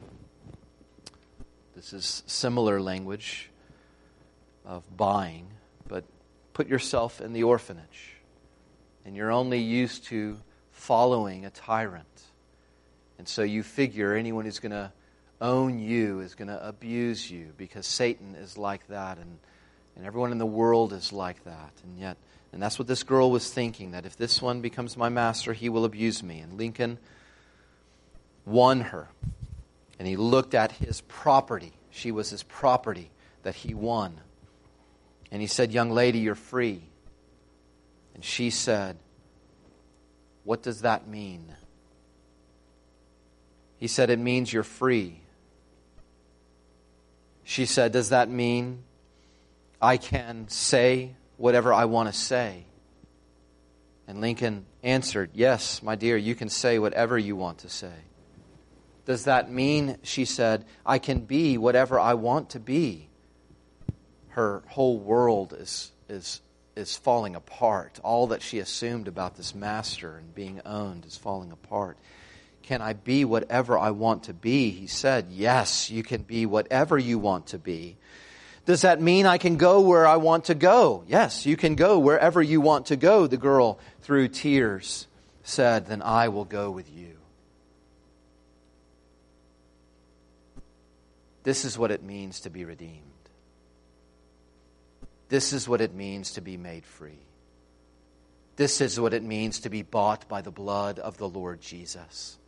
This 1.76 1.92
is 1.92 2.24
similar 2.26 2.82
language 2.82 3.50
of 4.66 4.84
buying, 4.96 5.48
but 5.90 6.06
put 6.54 6.70
yourself 6.70 7.20
in 7.20 7.34
the 7.34 7.44
orphanage. 7.44 8.14
And 9.06 9.18
you're 9.18 9.32
only 9.32 9.60
used 9.60 10.06
to 10.06 10.38
following 10.72 11.46
a 11.46 11.50
tyrant. 11.50 12.24
And 13.18 13.28
so 13.28 13.44
you 13.44 13.64
figure 13.64 14.14
anyone 14.14 14.46
who's 14.46 14.60
going 14.60 14.72
to 14.72 14.94
own 15.42 15.80
you 15.80 16.22
is 16.22 16.36
going 16.36 16.48
to 16.48 16.68
abuse 16.68 17.30
you 17.30 17.54
because 17.58 17.86
Satan 17.86 18.36
is 18.36 18.58
like 18.58 18.88
that 18.88 19.18
and, 19.18 19.38
and 19.96 20.06
everyone 20.06 20.32
in 20.32 20.38
the 20.38 20.46
world 20.46 20.94
is 20.94 21.12
like 21.12 21.44
that. 21.44 21.72
And 21.84 21.98
yet, 22.00 22.18
and 22.52 22.62
that's 22.62 22.80
what 22.80 22.88
this 22.88 23.04
girl 23.04 23.32
was 23.32 23.50
thinking 23.52 23.92
that 23.92 24.06
if 24.06 24.16
this 24.16 24.42
one 24.42 24.62
becomes 24.62 24.96
my 24.96 25.10
master, 25.10 25.54
he 25.54 25.70
will 25.70 25.86
abuse 25.86 26.24
me. 26.24 26.40
And 26.40 26.58
Lincoln 26.58 26.98
won 28.46 28.82
her. 28.82 29.10
And 30.00 30.08
he 30.08 30.16
looked 30.16 30.54
at 30.54 30.72
his 30.72 31.02
property. 31.02 31.74
She 31.90 32.12
was 32.12 32.30
his 32.30 32.44
property 32.44 33.12
that 33.44 33.56
he 33.56 33.74
won. 33.74 34.20
And 35.32 35.42
he 35.42 35.48
said, 35.48 35.72
Young 35.72 35.92
lady, 35.92 36.20
you're 36.20 36.36
free. 36.36 36.82
And 38.14 38.24
she 38.24 38.50
said, 38.50 38.98
What 40.44 40.64
does 40.64 40.82
that 40.82 41.08
mean? 41.08 41.54
He 43.78 43.88
said, 43.88 44.10
It 44.10 44.20
means 44.20 44.52
you're 44.52 44.64
free. 44.64 45.20
She 47.46 47.66
said, 47.66 47.94
Does 47.94 48.10
that 48.10 48.30
mean 48.30 48.84
I 49.82 49.96
can 49.98 50.50
say 50.50 51.16
whatever 51.38 51.72
I 51.72 51.86
want 51.86 52.12
to 52.12 52.20
say? 52.20 52.66
And 54.08 54.20
Lincoln 54.20 54.66
answered, 54.84 55.30
Yes, 55.34 55.82
my 55.82 55.96
dear, 55.96 56.18
you 56.18 56.36
can 56.36 56.50
say 56.50 56.80
whatever 56.80 57.18
you 57.18 57.36
want 57.36 57.60
to 57.60 57.70
say. 57.70 57.94
Does 59.06 59.26
that 59.26 59.52
mean, 59.52 59.98
she 60.02 60.26
said, 60.26 60.66
I 60.86 60.98
can 60.98 61.20
be 61.20 61.58
whatever 61.60 62.00
I 62.00 62.16
want 62.16 62.50
to 62.52 62.60
be? 62.60 63.10
Her 64.30 64.64
whole 64.68 64.98
world 64.98 65.54
is, 65.58 65.92
is, 66.10 66.42
is 66.76 66.98
falling 66.98 67.36
apart. 67.36 68.00
All 68.04 68.28
that 68.28 68.42
she 68.42 68.58
assumed 68.58 69.08
about 69.08 69.38
this 69.38 69.54
master 69.54 70.18
and 70.18 70.34
being 70.34 70.62
owned 70.66 71.06
is 71.06 71.16
falling 71.16 71.52
apart. 71.52 71.98
Can 72.66 72.82
I 72.82 72.94
be 72.94 73.26
whatever 73.26 73.78
I 73.78 73.92
want 73.92 74.24
to 74.24 74.34
be? 74.34 74.72
He 74.72 74.88
said, 74.88 75.28
Yes, 75.30 75.92
you 75.92 76.02
can 76.02 76.24
be 76.24 76.48
whatever 76.48 76.98
you 76.98 77.20
want 77.20 77.48
to 77.48 77.60
be. 77.60 77.96
Does 78.66 78.82
that 78.82 79.00
mean 79.00 79.28
I 79.28 79.38
can 79.38 79.58
go 79.58 79.82
where 79.82 80.08
I 80.08 80.16
want 80.16 80.46
to 80.46 80.56
go? 80.56 81.04
Yes, 81.08 81.46
you 81.46 81.58
can 81.58 81.76
go 81.76 82.00
wherever 82.00 82.42
you 82.42 82.60
want 82.62 82.88
to 82.88 82.96
go, 82.96 83.28
the 83.28 83.38
girl, 83.38 83.78
through 84.02 84.30
tears, 84.30 85.06
said, 85.44 85.86
Then 85.86 86.02
I 86.02 86.30
will 86.30 86.46
go 86.46 86.72
with 86.72 86.92
you. 86.92 87.18
This 91.44 91.66
is 91.66 91.78
what 91.78 91.92
it 91.92 92.02
means 92.02 92.40
to 92.42 92.50
be 92.50 92.66
redeemed. 92.66 93.04
This 95.30 95.54
is 95.54 95.70
what 95.70 95.82
it 95.82 95.94
means 95.94 96.32
to 96.32 96.42
be 96.42 96.58
made 96.58 96.86
free. 96.86 97.20
This 98.56 98.82
is 98.82 99.00
what 99.00 99.14
it 99.14 99.22
means 99.22 99.60
to 99.60 99.70
be 99.70 99.84
bought 99.84 100.28
by 100.28 100.42
the 100.42 100.50
blood 100.50 100.98
of 100.98 101.18
the 101.18 101.30
Lord 101.30 101.62
Jesus. 101.62 102.40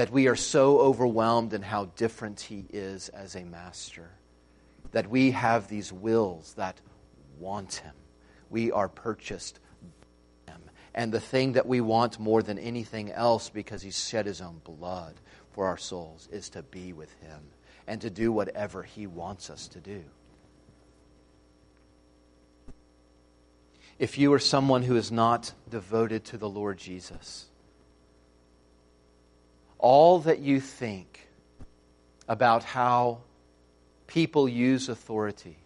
That 0.00 0.10
we 0.10 0.28
are 0.28 0.36
so 0.36 0.78
overwhelmed 0.78 1.52
in 1.52 1.60
how 1.60 1.84
different 1.94 2.40
He 2.40 2.64
is 2.70 3.10
as 3.10 3.36
a 3.36 3.44
master, 3.44 4.08
that 4.92 5.10
we 5.10 5.32
have 5.32 5.68
these 5.68 5.92
wills 5.92 6.54
that 6.54 6.80
want 7.38 7.74
Him. 7.74 7.92
We 8.48 8.72
are 8.72 8.88
purchased 8.88 9.60
by 10.46 10.54
Him. 10.54 10.62
And 10.94 11.12
the 11.12 11.20
thing 11.20 11.52
that 11.52 11.66
we 11.66 11.82
want 11.82 12.18
more 12.18 12.42
than 12.42 12.58
anything 12.58 13.12
else, 13.12 13.50
because 13.50 13.82
He 13.82 13.90
shed 13.90 14.24
His 14.24 14.40
own 14.40 14.62
blood 14.64 15.16
for 15.50 15.66
our 15.66 15.76
souls, 15.76 16.30
is 16.32 16.48
to 16.48 16.62
be 16.62 16.94
with 16.94 17.12
Him 17.20 17.50
and 17.86 18.00
to 18.00 18.08
do 18.08 18.32
whatever 18.32 18.82
He 18.82 19.06
wants 19.06 19.50
us 19.50 19.68
to 19.68 19.80
do. 19.80 20.02
If 23.98 24.16
you 24.16 24.32
are 24.32 24.38
someone 24.38 24.84
who 24.84 24.96
is 24.96 25.12
not 25.12 25.52
devoted 25.68 26.24
to 26.24 26.38
the 26.38 26.48
Lord 26.48 26.78
Jesus, 26.78 27.49
all 29.80 30.20
that 30.20 30.38
you 30.38 30.60
think 30.60 31.28
about 32.28 32.64
how 32.64 33.18
people 34.06 34.48
use 34.48 34.88
authority, 34.88 35.56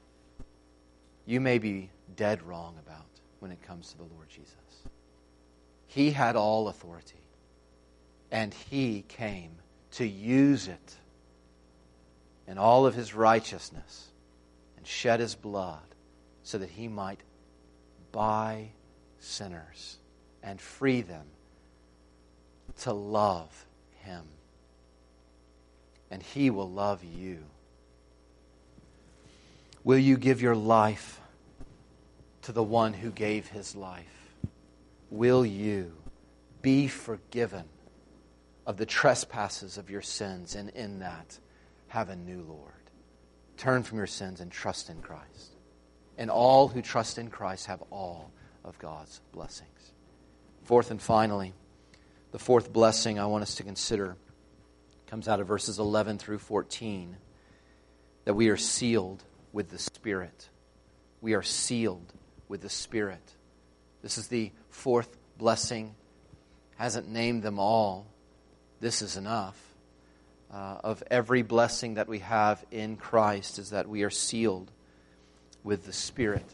you 1.27 1.41
may 1.41 1.59
be 1.59 1.91
dead 2.17 2.43
wrong 2.43 2.77
about 2.87 3.07
when 3.41 3.51
it 3.51 3.61
comes 3.62 3.91
to 3.91 3.99
the 3.99 4.05
Lord 4.05 4.29
Jesus. 4.29 4.55
He 5.87 6.11
had 6.11 6.37
all 6.37 6.69
authority, 6.69 7.29
and 8.31 8.55
He 8.55 9.05
came 9.09 9.53
to 9.93 10.07
use 10.07 10.69
it 10.69 10.97
in 12.47 12.59
all 12.59 12.87
of 12.87 12.95
his 12.95 13.15
righteousness 13.15 14.09
and 14.77 14.87
shed 14.87 15.21
his 15.21 15.35
blood 15.35 15.83
so 16.43 16.59
that 16.59 16.71
he 16.71 16.89
might 16.89 17.21
buy 18.12 18.69
sinners 19.19 19.99
and 20.43 20.61
free 20.61 21.01
them 21.01 21.27
to 22.81 22.93
love 22.93 23.67
him. 24.05 24.23
And 26.11 26.23
he 26.23 26.51
will 26.51 26.71
love 26.71 27.03
you. 27.05 27.45
Will 29.83 29.99
you 29.99 30.17
give 30.17 30.41
your 30.41 30.57
life 30.57 31.21
to 32.43 32.53
the 32.53 32.63
one 32.63 32.93
who 32.93 33.11
gave 33.11 33.49
his 33.49 33.75
life? 33.75 34.35
Will 35.11 35.45
you 35.45 35.93
be 36.63 36.89
forgiven 36.89 37.65
of 38.67 38.77
the 38.77 38.87
trespasses 38.87 39.77
of 39.77 39.91
your 39.91 40.03
sins 40.03 40.55
and 40.55 40.71
in 40.71 41.01
that? 41.01 41.39
have 41.95 42.09
a 42.09 42.17
new 42.17 42.43
Lord. 42.43 42.73
Turn 43.57 43.85
from 43.85 43.99
your 43.99 44.09
sins 44.09 44.41
and 44.41 44.51
trust 44.51 44.91
in 44.91 45.01
Christ. 45.01 45.55
And 46.19 46.29
all 46.29 46.67
who 46.67 46.83
trust 46.83 47.19
in 47.19 47.31
Christ 47.31 47.67
have 47.67 47.85
all 47.91 48.33
of 48.65 48.77
God's 48.81 49.21
blessings. 49.31 49.93
Fourth 50.65 50.91
and 50.91 51.01
finally, 51.01 51.55
the 52.35 52.41
fourth 52.41 52.72
blessing 52.72 53.20
I 53.20 53.26
want 53.26 53.43
us 53.43 53.55
to 53.55 53.62
consider 53.62 54.16
comes 55.07 55.28
out 55.28 55.39
of 55.39 55.47
verses 55.47 55.78
11 55.78 56.18
through 56.18 56.39
14 56.39 57.16
that 58.24 58.35
we 58.35 58.49
are 58.49 58.57
sealed 58.57 59.22
with 59.53 59.70
the 59.70 59.78
Spirit. 59.78 60.49
We 61.20 61.35
are 61.35 61.45
sealed 61.45 62.12
with 62.49 62.61
the 62.61 62.68
Spirit. 62.68 63.22
This 64.03 64.18
is 64.18 64.26
the 64.26 64.51
fourth 64.68 65.16
blessing. 65.39 65.95
Hasn't 66.74 67.09
named 67.09 67.45
them 67.45 67.61
all. 67.61 68.05
This 68.80 69.01
is 69.01 69.16
enough 69.16 69.57
uh, 70.53 70.78
of 70.82 71.05
every 71.12 71.43
blessing 71.43 71.95
that 71.95 72.09
we 72.09 72.18
have 72.18 72.64
in 72.72 72.97
Christ 72.97 73.61
is 73.61 73.70
that 73.70 73.89
we 73.89 74.03
are 74.03 74.11
sealed 74.11 74.72
with 75.62 75.87
the 75.87 75.93
Spirit. 75.93 76.47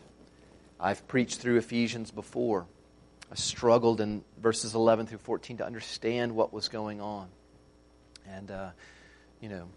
I've 0.79 1.09
preached 1.09 1.41
through 1.41 1.57
Ephesians 1.57 2.11
before. 2.11 2.67
I 3.31 3.37
struggled 3.37 4.01
in 4.01 4.25
verses 4.41 4.75
11 4.75 5.07
through 5.07 5.19
14 5.19 5.59
to 5.59 5.67
understand 5.67 6.35
what 6.35 6.53
was 6.53 6.69
going 6.69 7.01
on. 7.01 7.29
And, 8.29 8.51
uh, 8.51 8.71
you 9.41 9.49
know, 9.49 9.69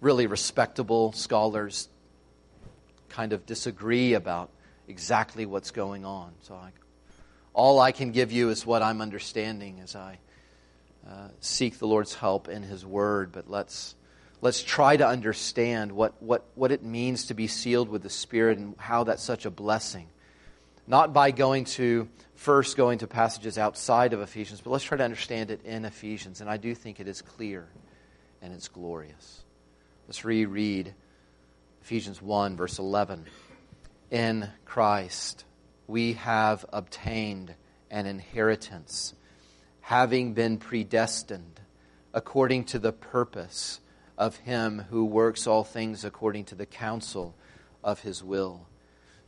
really 0.00 0.26
respectable 0.26 1.12
scholars 1.12 1.88
kind 3.08 3.32
of 3.32 3.46
disagree 3.46 4.14
about 4.14 4.50
exactly 4.88 5.46
what's 5.46 5.70
going 5.70 6.04
on. 6.04 6.32
So 6.42 6.54
I, 6.54 6.70
all 7.54 7.80
I 7.80 7.92
can 7.92 8.12
give 8.12 8.30
you 8.30 8.50
is 8.50 8.66
what 8.66 8.82
I'm 8.82 9.00
understanding 9.00 9.80
as 9.82 9.96
I 9.96 10.18
uh, 11.08 11.28
seek 11.40 11.78
the 11.78 11.86
Lord's 11.86 12.14
help 12.14 12.48
in 12.48 12.62
His 12.62 12.84
Word, 12.84 13.32
but 13.32 13.48
let's, 13.48 13.94
let's 14.40 14.62
try 14.62 14.96
to 14.96 15.06
understand 15.06 15.92
what, 15.92 16.20
what, 16.22 16.44
what 16.54 16.72
it 16.72 16.82
means 16.82 17.26
to 17.26 17.34
be 17.34 17.46
sealed 17.46 17.88
with 17.88 18.02
the 18.02 18.10
Spirit 18.10 18.58
and 18.58 18.74
how 18.78 19.04
that's 19.04 19.22
such 19.22 19.46
a 19.46 19.50
blessing. 19.50 20.08
Not 20.86 21.12
by 21.12 21.30
going 21.30 21.64
to, 21.64 22.08
first 22.34 22.76
going 22.76 22.98
to 22.98 23.06
passages 23.06 23.56
outside 23.56 24.12
of 24.12 24.20
Ephesians, 24.20 24.60
but 24.60 24.70
let's 24.70 24.84
try 24.84 24.98
to 24.98 25.04
understand 25.04 25.50
it 25.50 25.64
in 25.64 25.84
Ephesians. 25.84 26.40
And 26.40 26.50
I 26.50 26.56
do 26.56 26.74
think 26.74 26.98
it 26.98 27.08
is 27.08 27.22
clear 27.22 27.68
and 28.40 28.52
it's 28.52 28.68
glorious. 28.68 29.42
Let's 30.08 30.24
reread 30.24 30.94
Ephesians 31.82 32.20
1, 32.20 32.56
verse 32.56 32.78
11. 32.78 33.26
In 34.10 34.48
Christ 34.64 35.44
we 35.86 36.14
have 36.14 36.64
obtained 36.72 37.54
an 37.90 38.06
inheritance 38.06 39.14
having 39.82 40.32
been 40.32 40.58
predestined 40.58 41.60
according 42.14 42.64
to 42.64 42.78
the 42.78 42.92
purpose 42.92 43.80
of 44.16 44.36
him 44.36 44.86
who 44.90 45.04
works 45.04 45.46
all 45.46 45.64
things 45.64 46.04
according 46.04 46.44
to 46.44 46.54
the 46.54 46.66
counsel 46.66 47.34
of 47.82 48.00
his 48.00 48.22
will, 48.22 48.66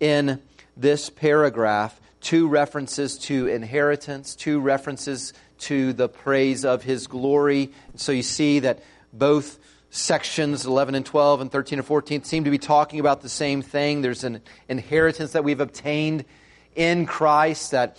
in 0.00 0.40
this 0.76 1.10
paragraph 1.10 2.00
two 2.20 2.48
references 2.48 3.18
to 3.18 3.46
inheritance, 3.46 4.34
two 4.34 4.58
references 4.58 5.32
to 5.58 5.92
the 5.92 6.08
praise 6.08 6.64
of 6.64 6.82
his 6.82 7.06
glory. 7.06 7.70
So 7.94 8.12
you 8.12 8.22
see 8.24 8.60
that 8.60 8.82
both 9.12 9.58
sections 9.90 10.66
11 10.66 10.94
and 10.94 11.06
12 11.06 11.40
and 11.40 11.52
13 11.52 11.78
and 11.78 11.86
14 11.86 12.24
seem 12.24 12.44
to 12.44 12.50
be 12.50 12.58
talking 12.58 13.00
about 13.00 13.22
the 13.22 13.28
same 13.28 13.62
thing. 13.62 14.02
There's 14.02 14.24
an 14.24 14.40
inheritance 14.68 15.32
that 15.32 15.44
we've 15.44 15.60
obtained 15.60 16.24
in 16.74 17.06
Christ 17.06 17.70
that 17.70 17.96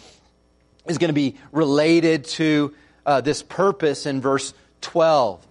is 0.87 0.97
going 0.97 1.09
to 1.09 1.13
be 1.13 1.35
related 1.51 2.25
to 2.25 2.73
uh, 3.05 3.21
this 3.21 3.41
purpose 3.41 4.05
in 4.05 4.21
verse 4.21 4.53
12. 4.81 5.45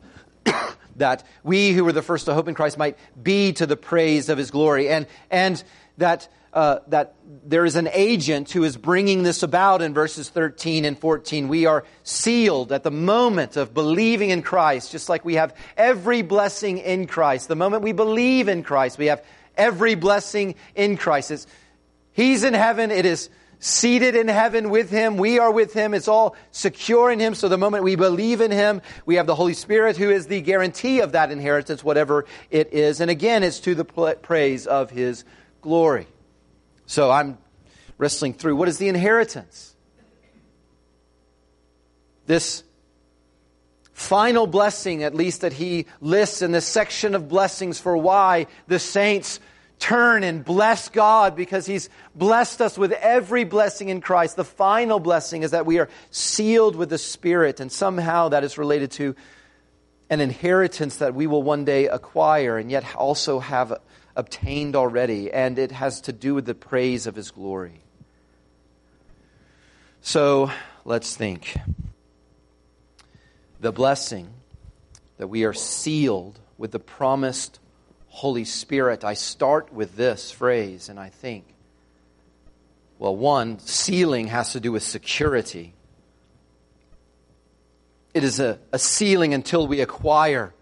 that 0.96 1.24
we 1.42 1.72
who 1.72 1.84
were 1.84 1.92
the 1.92 2.02
first 2.02 2.26
to 2.26 2.34
hope 2.34 2.48
in 2.48 2.54
Christ 2.54 2.78
might 2.78 2.96
be 3.20 3.52
to 3.54 3.66
the 3.66 3.76
praise 3.76 4.28
of 4.28 4.38
his 4.38 4.50
glory. 4.50 4.88
And, 4.88 5.06
and 5.30 5.62
that 5.98 6.28
uh, 6.56 6.80
that 6.88 7.14
there 7.44 7.66
is 7.66 7.76
an 7.76 7.86
agent 7.92 8.50
who 8.50 8.64
is 8.64 8.78
bringing 8.78 9.22
this 9.22 9.42
about 9.42 9.82
in 9.82 9.92
verses 9.92 10.30
13 10.30 10.86
and 10.86 10.98
14. 10.98 11.48
We 11.48 11.66
are 11.66 11.84
sealed 12.02 12.72
at 12.72 12.82
the 12.82 12.90
moment 12.90 13.58
of 13.58 13.74
believing 13.74 14.30
in 14.30 14.40
Christ, 14.40 14.90
just 14.90 15.10
like 15.10 15.22
we 15.22 15.34
have 15.34 15.54
every 15.76 16.22
blessing 16.22 16.78
in 16.78 17.08
Christ. 17.08 17.48
The 17.48 17.56
moment 17.56 17.82
we 17.82 17.92
believe 17.92 18.48
in 18.48 18.62
Christ, 18.62 18.96
we 18.96 19.06
have 19.06 19.22
every 19.54 19.96
blessing 19.96 20.54
in 20.74 20.96
Christ. 20.96 21.30
It's, 21.30 21.46
he's 22.12 22.42
in 22.42 22.54
heaven. 22.54 22.90
It 22.90 23.04
is 23.04 23.28
seated 23.58 24.14
in 24.14 24.28
heaven 24.28 24.70
with 24.70 24.88
him. 24.88 25.18
We 25.18 25.38
are 25.38 25.50
with 25.50 25.74
him. 25.74 25.92
It's 25.92 26.08
all 26.08 26.36
secure 26.52 27.10
in 27.10 27.20
him. 27.20 27.34
So 27.34 27.50
the 27.50 27.58
moment 27.58 27.84
we 27.84 27.96
believe 27.96 28.40
in 28.40 28.50
him, 28.50 28.80
we 29.04 29.16
have 29.16 29.26
the 29.26 29.34
Holy 29.34 29.52
Spirit 29.52 29.98
who 29.98 30.08
is 30.08 30.26
the 30.26 30.40
guarantee 30.40 31.00
of 31.00 31.12
that 31.12 31.30
inheritance, 31.30 31.84
whatever 31.84 32.24
it 32.50 32.72
is. 32.72 33.02
And 33.02 33.10
again, 33.10 33.42
it's 33.42 33.60
to 33.60 33.74
the 33.74 33.84
praise 33.84 34.66
of 34.66 34.88
his 34.88 35.24
glory. 35.66 36.06
So 36.86 37.10
I'm 37.10 37.38
wrestling 37.98 38.34
through 38.34 38.54
what 38.54 38.68
is 38.68 38.78
the 38.78 38.86
inheritance? 38.86 39.74
This 42.26 42.62
final 43.92 44.46
blessing, 44.46 45.02
at 45.02 45.12
least 45.12 45.40
that 45.40 45.52
he 45.52 45.86
lists 46.00 46.40
in 46.40 46.52
this 46.52 46.66
section 46.66 47.16
of 47.16 47.28
blessings 47.28 47.80
for 47.80 47.96
why 47.96 48.46
the 48.68 48.78
saints 48.78 49.40
turn 49.80 50.22
and 50.22 50.44
bless 50.44 50.88
God 50.88 51.34
because 51.34 51.66
he's 51.66 51.90
blessed 52.14 52.60
us 52.60 52.78
with 52.78 52.92
every 52.92 53.42
blessing 53.42 53.88
in 53.88 54.00
Christ. 54.00 54.36
The 54.36 54.44
final 54.44 55.00
blessing 55.00 55.42
is 55.42 55.50
that 55.50 55.66
we 55.66 55.80
are 55.80 55.88
sealed 56.12 56.76
with 56.76 56.90
the 56.90 56.98
Spirit, 56.98 57.58
and 57.58 57.72
somehow 57.72 58.28
that 58.28 58.44
is 58.44 58.56
related 58.56 58.92
to 58.92 59.16
an 60.10 60.20
inheritance 60.20 60.98
that 60.98 61.16
we 61.16 61.26
will 61.26 61.42
one 61.42 61.64
day 61.64 61.88
acquire 61.88 62.56
and 62.56 62.70
yet 62.70 62.84
also 62.94 63.40
have 63.40 63.76
obtained 64.16 64.74
already, 64.74 65.30
and 65.30 65.58
it 65.58 65.70
has 65.70 66.00
to 66.02 66.12
do 66.12 66.34
with 66.34 66.46
the 66.46 66.54
praise 66.54 67.06
of 67.06 67.14
His 67.14 67.30
glory. 67.30 67.80
So 70.00 70.50
let's 70.84 71.14
think. 71.14 71.56
The 73.60 73.72
blessing 73.72 74.28
that 75.18 75.28
we 75.28 75.44
are 75.44 75.52
sealed 75.52 76.38
with 76.58 76.72
the 76.72 76.78
promised 76.78 77.58
Holy 78.08 78.44
Spirit. 78.44 79.04
I 79.04 79.14
start 79.14 79.72
with 79.72 79.96
this 79.96 80.30
phrase 80.30 80.88
and 80.88 80.98
I 80.98 81.10
think, 81.10 81.44
well, 82.98 83.14
one, 83.14 83.58
sealing 83.58 84.28
has 84.28 84.52
to 84.52 84.60
do 84.60 84.72
with 84.72 84.82
security. 84.82 85.74
It 88.14 88.24
is 88.24 88.40
a, 88.40 88.58
a 88.72 88.78
sealing 88.78 89.34
until 89.34 89.66
we 89.66 89.82
acquire, 89.82 90.54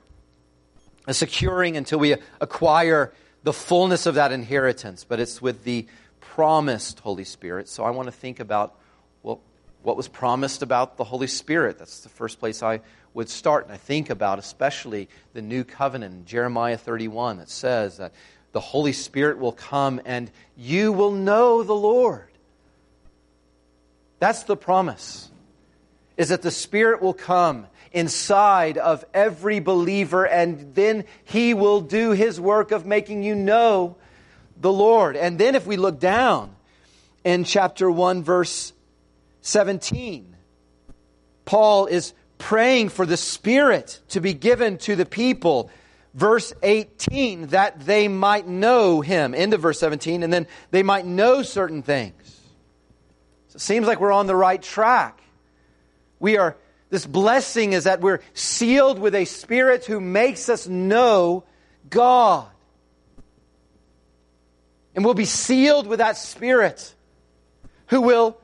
a 1.06 1.14
securing 1.14 1.76
until 1.76 2.00
we 2.00 2.16
acquire 2.40 3.12
the 3.44 3.52
fullness 3.52 4.06
of 4.06 4.16
that 4.16 4.32
inheritance, 4.32 5.04
but 5.04 5.20
it's 5.20 5.40
with 5.40 5.64
the 5.64 5.86
promised 6.20 6.98
Holy 7.00 7.24
Spirit. 7.24 7.68
So 7.68 7.84
I 7.84 7.90
want 7.90 8.06
to 8.06 8.12
think 8.12 8.40
about 8.40 8.74
well, 9.22 9.40
what 9.82 9.96
was 9.96 10.08
promised 10.08 10.62
about 10.62 10.96
the 10.96 11.04
Holy 11.04 11.26
Spirit. 11.26 11.78
That's 11.78 12.00
the 12.00 12.08
first 12.08 12.40
place 12.40 12.62
I 12.62 12.80
would 13.12 13.28
start. 13.28 13.64
And 13.64 13.72
I 13.72 13.76
think 13.76 14.10
about 14.10 14.38
especially 14.38 15.08
the 15.34 15.42
new 15.42 15.62
covenant, 15.62 16.24
Jeremiah 16.24 16.78
31, 16.78 17.36
that 17.36 17.50
says 17.50 17.98
that 17.98 18.12
the 18.52 18.60
Holy 18.60 18.92
Spirit 18.92 19.38
will 19.38 19.52
come 19.52 20.00
and 20.06 20.30
you 20.56 20.90
will 20.92 21.12
know 21.12 21.62
the 21.62 21.74
Lord. 21.74 22.28
That's 24.20 24.44
the 24.44 24.56
promise. 24.56 25.30
Is 26.16 26.30
that 26.30 26.42
the 26.42 26.50
Spirit 26.50 27.02
will 27.02 27.14
come 27.14 27.66
inside 27.94 28.76
of 28.76 29.04
every 29.14 29.60
believer, 29.60 30.26
and 30.26 30.74
then 30.74 31.04
He 31.24 31.54
will 31.54 31.80
do 31.80 32.10
His 32.10 32.40
work 32.40 32.72
of 32.72 32.84
making 32.84 33.22
you 33.22 33.34
know 33.34 33.96
the 34.60 34.72
Lord. 34.72 35.16
And 35.16 35.38
then 35.38 35.54
if 35.54 35.66
we 35.66 35.76
look 35.76 36.00
down 36.00 36.54
in 37.22 37.44
chapter 37.44 37.90
1, 37.90 38.22
verse 38.22 38.72
17, 39.42 40.36
Paul 41.44 41.86
is 41.86 42.12
praying 42.38 42.88
for 42.88 43.06
the 43.06 43.16
Spirit 43.16 44.00
to 44.08 44.20
be 44.20 44.34
given 44.34 44.76
to 44.78 44.96
the 44.96 45.06
people. 45.06 45.70
Verse 46.14 46.52
18, 46.62 47.48
that 47.48 47.86
they 47.86 48.08
might 48.08 48.46
know 48.46 49.00
Him. 49.00 49.34
Of 49.34 49.60
verse 49.60 49.78
17, 49.78 50.22
and 50.22 50.32
then 50.32 50.46
they 50.70 50.82
might 50.82 51.06
know 51.06 51.42
certain 51.42 51.82
things. 51.82 52.40
So 53.48 53.56
it 53.56 53.60
seems 53.60 53.86
like 53.86 54.00
we're 54.00 54.12
on 54.12 54.26
the 54.26 54.36
right 54.36 54.60
track. 54.60 55.20
We 56.18 56.36
are 56.38 56.56
this 56.94 57.06
blessing 57.06 57.72
is 57.72 57.84
that 57.84 58.00
we're 58.00 58.20
sealed 58.34 59.00
with 59.00 59.16
a 59.16 59.24
Spirit 59.24 59.84
who 59.84 59.98
makes 60.00 60.48
us 60.48 60.68
know 60.68 61.42
God. 61.90 62.46
And 64.94 65.04
we'll 65.04 65.14
be 65.14 65.24
sealed 65.24 65.88
with 65.88 65.98
that 65.98 66.16
Spirit 66.16 66.94
who 67.88 68.00
will 68.00 68.38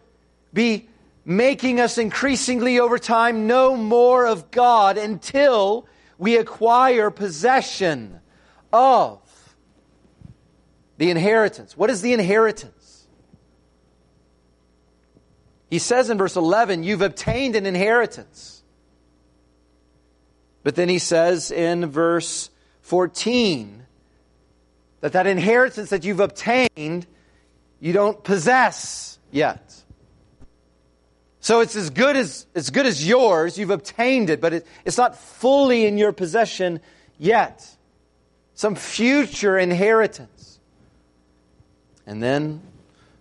be 0.53 0.89
making 1.25 1.79
us 1.79 1.97
increasingly 1.97 2.81
over 2.81 2.99
time 2.99 3.47
know 3.47 3.77
more 3.77 4.27
of 4.27 4.51
God 4.51 4.99
until 4.99 5.87
we 6.19 6.37
acquire 6.37 7.09
possession 7.13 8.19
of 8.73 9.21
the 10.99 11.09
inheritance. 11.09 11.77
What 11.77 11.89
is 11.89 12.03
the 12.03 12.13
inheritance? 12.15 12.80
He 15.71 15.79
says 15.79 16.11
in 16.11 16.19
verse 16.19 16.37
11, 16.37 16.83
You've 16.83 17.01
obtained 17.01 17.55
an 17.57 17.65
inheritance. 17.65 18.63
But 20.63 20.75
then 20.75 20.89
he 20.89 20.99
says 20.99 21.51
in 21.51 21.87
verse 21.87 22.51
14 22.83 23.87
that 25.01 25.13
that 25.13 25.27
inheritance 25.27 25.91
that 25.91 26.05
you've 26.05 26.21
obtained, 26.21 27.07
you 27.79 27.93
don't 27.95 28.23
possess 28.23 29.19
yet. 29.31 29.75
So 31.41 31.61
it's 31.61 31.77
as 31.77 31.89
good 31.89 32.17
as, 32.17 32.47
as 32.55 32.69
good 32.69 32.85
as 32.85 33.07
yours, 33.07 33.57
you've 33.57 33.71
obtained 33.71 34.29
it, 34.29 34.43
but 34.43 34.53
it, 34.53 34.67
it's 34.85 34.99
not 34.99 35.17
fully 35.17 35.87
in 35.87 35.97
your 35.97 36.13
possession 36.13 36.81
yet. 37.19 37.67
Some 38.53 38.75
future 38.75 39.57
inheritance. 39.57 40.59
And 42.07 42.23
then, 42.23 42.61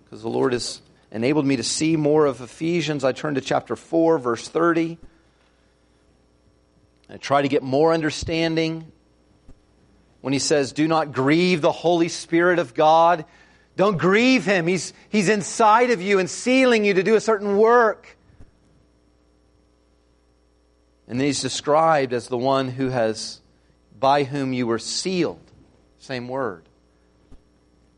because 0.04 0.22
the 0.22 0.30
Lord 0.30 0.54
is 0.54 0.82
enabled 1.12 1.46
me 1.46 1.56
to 1.56 1.64
see 1.64 1.96
more 1.96 2.26
of 2.26 2.42
Ephesians. 2.42 3.04
I 3.04 3.12
turned 3.12 3.36
to 3.36 3.42
chapter 3.42 3.76
4, 3.76 4.20
verse 4.20 4.48
30. 4.48 4.98
I 7.10 7.18
try 7.18 7.42
to 7.42 7.48
get 7.48 7.64
more 7.64 7.94
understanding 7.94 8.92
when 10.22 10.34
he 10.34 10.40
says, 10.40 10.72
Do 10.72 10.88
not 10.88 11.12
grieve 11.12 11.62
the 11.62 11.72
Holy 11.72 12.10
Spirit 12.10 12.60
of 12.60 12.74
God. 12.74 13.26
Don't 13.76 13.98
grieve 13.98 14.46
him. 14.46 14.68
He's, 14.68 14.94
he's 15.10 15.30
inside 15.30 15.90
of 15.90 16.02
you 16.02 16.20
and 16.20 16.30
sealing 16.30 16.86
you 16.86 16.94
to 16.96 17.04
do 17.04 17.16
a 17.16 17.22
certain 17.22 17.58
work. 17.58 18.16
And 21.08 21.20
then 21.20 21.26
he's 21.26 21.42
described 21.42 22.14
as 22.14 22.28
the 22.28 22.38
one 22.38 22.70
who 22.70 22.90
has, 22.90 23.42
by 24.00 24.26
whom 24.26 24.54
you 24.54 24.68
were 24.68 24.78
sealed. 24.78 25.42
Same 25.98 26.28
word 26.28 26.69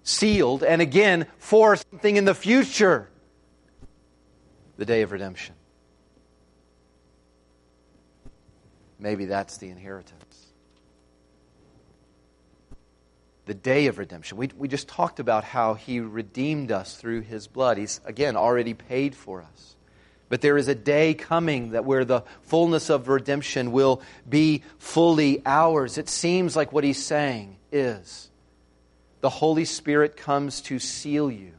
sealed, 0.04 0.64
and 0.64 0.82
again 0.82 1.28
for 1.38 1.76
something 1.76 2.18
in 2.18 2.26
the 2.26 2.36
future 2.36 3.10
the 4.78 4.86
day 4.86 5.04
of 5.04 5.12
redemption. 5.12 5.54
Maybe 8.97 9.26
that's 9.26 9.58
the 9.58 9.70
inheritance. 9.70 10.47
The 13.45 13.54
day 13.54 13.86
of 13.86 13.99
redemption. 13.99 14.38
We, 14.38 14.49
we 14.58 14.68
just 14.68 14.88
talked 14.88 15.20
about 15.20 15.43
how 15.43 15.76
he 15.76 15.99
redeemed 15.99 16.72
us 16.72 16.95
through 16.95 17.22
his 17.22 17.47
blood. 17.47 17.78
He's, 17.78 18.02
again, 18.06 18.36
already 18.36 18.74
paid 18.74 19.14
for 19.14 19.43
us. 19.43 19.76
But 20.30 20.41
there 20.41 20.58
is 20.58 20.68
a 20.68 20.74
day 20.74 21.14
coming 21.14 21.72
that 21.72 21.86
where 21.86 22.04
the 22.04 22.24
fullness 22.41 22.89
of 22.89 23.08
redemption 23.08 23.72
will 23.72 24.02
be 24.28 24.64
fully 24.80 25.43
ours. 25.45 25.99
It 25.99 26.10
seems 26.10 26.56
like 26.56 26.74
what 26.74 26.84
he's 26.84 27.06
saying 27.06 27.58
is 27.72 28.30
the 29.22 29.30
Holy 29.30 29.65
Spirit 29.65 30.17
comes 30.17 30.61
to 30.61 30.80
seal 30.80 31.32
you 31.32 31.53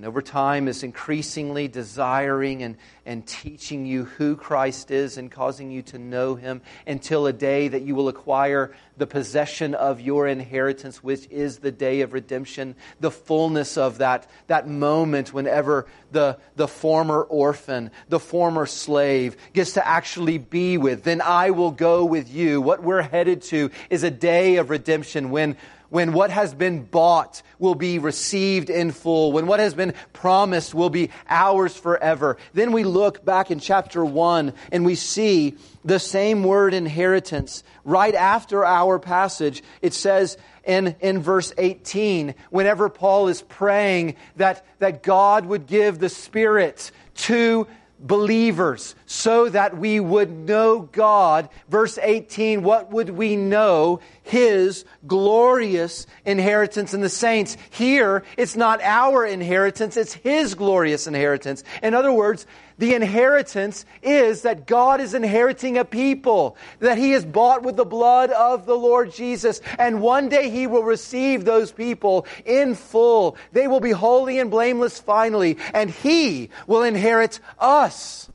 and 0.00 0.06
over 0.06 0.22
time 0.22 0.68
is 0.68 0.84
increasingly 0.84 1.66
desiring 1.66 2.62
and, 2.62 2.76
and 3.04 3.26
teaching 3.26 3.84
you 3.84 4.04
who 4.04 4.36
Christ 4.36 4.92
is 4.92 5.18
and 5.18 5.30
causing 5.30 5.72
you 5.72 5.82
to 5.82 5.98
know 5.98 6.36
him 6.36 6.62
until 6.86 7.26
a 7.26 7.32
day 7.32 7.66
that 7.66 7.82
you 7.82 7.96
will 7.96 8.08
acquire 8.08 8.74
the 8.96 9.08
possession 9.08 9.74
of 9.74 10.00
your 10.00 10.28
inheritance, 10.28 11.02
which 11.02 11.26
is 11.28 11.58
the 11.58 11.72
day 11.72 12.02
of 12.02 12.12
redemption, 12.12 12.76
the 13.00 13.10
fullness 13.10 13.76
of 13.76 13.98
that, 13.98 14.26
that 14.46 14.68
moment 14.68 15.34
whenever 15.34 15.86
the, 16.12 16.38
the 16.54 16.68
former 16.68 17.22
orphan, 17.22 17.90
the 18.08 18.20
former 18.20 18.66
slave 18.66 19.36
gets 19.52 19.72
to 19.72 19.86
actually 19.86 20.38
be 20.38 20.78
with. 20.78 21.02
Then 21.02 21.20
I 21.20 21.50
will 21.50 21.72
go 21.72 22.04
with 22.04 22.32
you. 22.32 22.60
What 22.60 22.82
we're 22.82 23.02
headed 23.02 23.42
to 23.42 23.70
is 23.90 24.04
a 24.04 24.10
day 24.10 24.56
of 24.56 24.70
redemption 24.70 25.30
when 25.30 25.56
when 25.90 26.12
what 26.12 26.30
has 26.30 26.54
been 26.54 26.84
bought 26.84 27.42
will 27.58 27.74
be 27.74 27.98
received 27.98 28.70
in 28.70 28.92
full, 28.92 29.32
when 29.32 29.46
what 29.46 29.60
has 29.60 29.74
been 29.74 29.92
promised 30.12 30.74
will 30.74 30.90
be 30.90 31.10
ours 31.28 31.76
forever. 31.76 32.38
Then 32.54 32.72
we 32.72 32.84
look 32.84 33.24
back 33.24 33.50
in 33.50 33.60
chapter 33.60 34.04
1 34.04 34.54
and 34.72 34.84
we 34.84 34.94
see 34.94 35.56
the 35.84 35.98
same 35.98 36.42
word 36.42 36.72
inheritance 36.72 37.62
right 37.84 38.14
after 38.14 38.64
our 38.64 38.98
passage. 38.98 39.62
It 39.82 39.92
says 39.92 40.38
in, 40.64 40.96
in 41.00 41.20
verse 41.20 41.52
18, 41.58 42.34
whenever 42.50 42.88
Paul 42.88 43.28
is 43.28 43.42
praying 43.42 44.16
that, 44.36 44.64
that 44.78 45.02
God 45.02 45.44
would 45.46 45.66
give 45.66 45.98
the 45.98 46.08
Spirit 46.08 46.90
to 47.14 47.66
believers 47.98 48.94
so 49.10 49.48
that 49.48 49.76
we 49.76 49.98
would 49.98 50.30
know 50.30 50.82
God. 50.92 51.48
Verse 51.68 51.98
18, 51.98 52.62
what 52.62 52.92
would 52.92 53.10
we 53.10 53.34
know? 53.34 53.98
His 54.22 54.84
glorious 55.04 56.06
inheritance 56.24 56.94
in 56.94 57.00
the 57.00 57.08
saints. 57.08 57.56
Here, 57.70 58.22
it's 58.36 58.54
not 58.54 58.80
our 58.80 59.26
inheritance, 59.26 59.96
it's 59.96 60.12
His 60.12 60.54
glorious 60.54 61.08
inheritance. 61.08 61.64
In 61.82 61.92
other 61.92 62.12
words, 62.12 62.46
the 62.78 62.94
inheritance 62.94 63.84
is 64.00 64.42
that 64.42 64.68
God 64.68 65.00
is 65.00 65.12
inheriting 65.12 65.76
a 65.76 65.84
people 65.84 66.56
that 66.78 66.96
He 66.96 67.10
has 67.10 67.24
bought 67.24 67.64
with 67.64 67.74
the 67.74 67.84
blood 67.84 68.30
of 68.30 68.64
the 68.64 68.76
Lord 68.76 69.12
Jesus. 69.12 69.60
And 69.76 70.00
one 70.00 70.28
day 70.28 70.50
He 70.50 70.68
will 70.68 70.84
receive 70.84 71.44
those 71.44 71.72
people 71.72 72.26
in 72.44 72.76
full. 72.76 73.36
They 73.50 73.66
will 73.66 73.80
be 73.80 73.90
holy 73.90 74.38
and 74.38 74.52
blameless 74.52 75.00
finally, 75.00 75.58
and 75.74 75.90
He 75.90 76.50
will 76.68 76.84
inherit 76.84 77.40
us. 77.58 78.29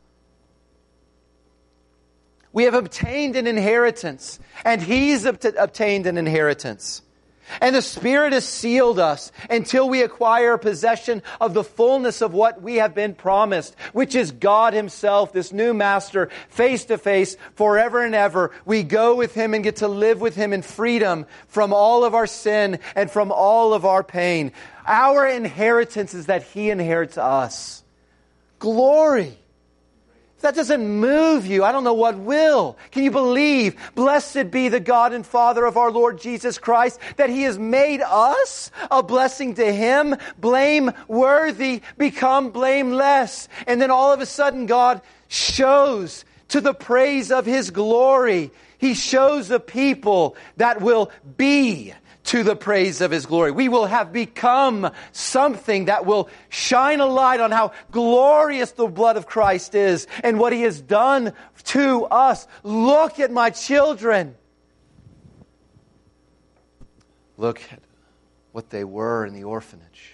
We 2.55 2.63
have 2.63 2.73
obtained 2.73 3.35
an 3.35 3.47
inheritance, 3.47 4.39
and 4.63 4.81
He's 4.81 5.25
obtained 5.25 6.07
an 6.07 6.17
inheritance. 6.17 7.01
And 7.59 7.75
the 7.75 7.81
Spirit 7.81 8.31
has 8.31 8.47
sealed 8.47 8.97
us 8.97 9.33
until 9.49 9.89
we 9.89 10.01
acquire 10.01 10.57
possession 10.57 11.21
of 11.41 11.53
the 11.53 11.65
fullness 11.65 12.21
of 12.21 12.33
what 12.33 12.61
we 12.61 12.75
have 12.75 12.95
been 12.95 13.13
promised, 13.13 13.75
which 13.91 14.15
is 14.15 14.31
God 14.31 14.73
Himself, 14.73 15.33
this 15.33 15.51
new 15.51 15.73
Master, 15.73 16.29
face 16.47 16.85
to 16.85 16.97
face, 16.97 17.35
forever 17.55 18.05
and 18.05 18.15
ever. 18.15 18.51
We 18.63 18.83
go 18.83 19.15
with 19.15 19.33
Him 19.33 19.53
and 19.53 19.61
get 19.61 19.75
to 19.77 19.89
live 19.89 20.21
with 20.21 20.37
Him 20.37 20.53
in 20.53 20.61
freedom 20.61 21.25
from 21.49 21.73
all 21.73 22.05
of 22.05 22.15
our 22.15 22.25
sin 22.25 22.79
and 22.95 23.11
from 23.11 23.33
all 23.33 23.73
of 23.73 23.83
our 23.83 24.01
pain. 24.01 24.53
Our 24.87 25.27
inheritance 25.27 26.13
is 26.13 26.27
that 26.27 26.43
He 26.43 26.69
inherits 26.69 27.17
us. 27.17 27.83
Glory 28.59 29.39
that 30.41 30.55
doesn't 30.55 30.87
move 30.87 31.45
you, 31.45 31.63
I 31.63 31.71
don't 31.71 31.83
know 31.83 31.93
what 31.93 32.17
will. 32.17 32.77
Can 32.91 33.03
you 33.03 33.11
believe? 33.11 33.75
Blessed 33.95 34.51
be 34.51 34.69
the 34.69 34.79
God 34.79 35.13
and 35.13 35.25
Father 35.25 35.65
of 35.65 35.77
our 35.77 35.91
Lord 35.91 36.19
Jesus 36.19 36.57
Christ, 36.57 36.99
that 37.17 37.29
He 37.29 37.43
has 37.43 37.57
made 37.57 38.01
us 38.01 38.69
a 38.91 39.01
blessing 39.01 39.55
to 39.55 39.73
Him, 39.73 40.15
blame 40.37 40.91
worthy, 41.07 41.81
become 41.97 42.51
blameless. 42.51 43.47
And 43.65 43.81
then 43.81 43.91
all 43.91 44.13
of 44.13 44.21
a 44.21 44.25
sudden, 44.25 44.65
God 44.65 45.01
shows 45.27 46.25
to 46.49 46.61
the 46.61 46.73
praise 46.73 47.31
of 47.31 47.45
His 47.45 47.71
glory. 47.71 48.51
He 48.77 48.93
shows 48.93 49.49
a 49.51 49.59
people 49.59 50.35
that 50.57 50.81
will 50.81 51.11
be 51.37 51.93
to 52.25 52.43
the 52.43 52.55
praise 52.55 53.01
of 53.01 53.11
his 53.11 53.25
glory. 53.25 53.51
We 53.51 53.69
will 53.69 53.85
have 53.85 54.11
become 54.11 54.91
something 55.11 55.85
that 55.85 56.05
will 56.05 56.29
shine 56.49 56.99
a 56.99 57.05
light 57.05 57.39
on 57.39 57.51
how 57.51 57.71
glorious 57.91 58.71
the 58.71 58.87
blood 58.87 59.17
of 59.17 59.25
Christ 59.25 59.75
is 59.75 60.07
and 60.23 60.39
what 60.39 60.53
he 60.53 60.61
has 60.63 60.81
done 60.81 61.33
to 61.65 62.05
us. 62.05 62.47
Look 62.63 63.19
at 63.19 63.31
my 63.31 63.49
children. 63.49 64.35
Look 67.37 67.61
at 67.71 67.79
what 68.51 68.69
they 68.69 68.83
were 68.83 69.25
in 69.25 69.33
the 69.33 69.43
orphanage. 69.43 70.13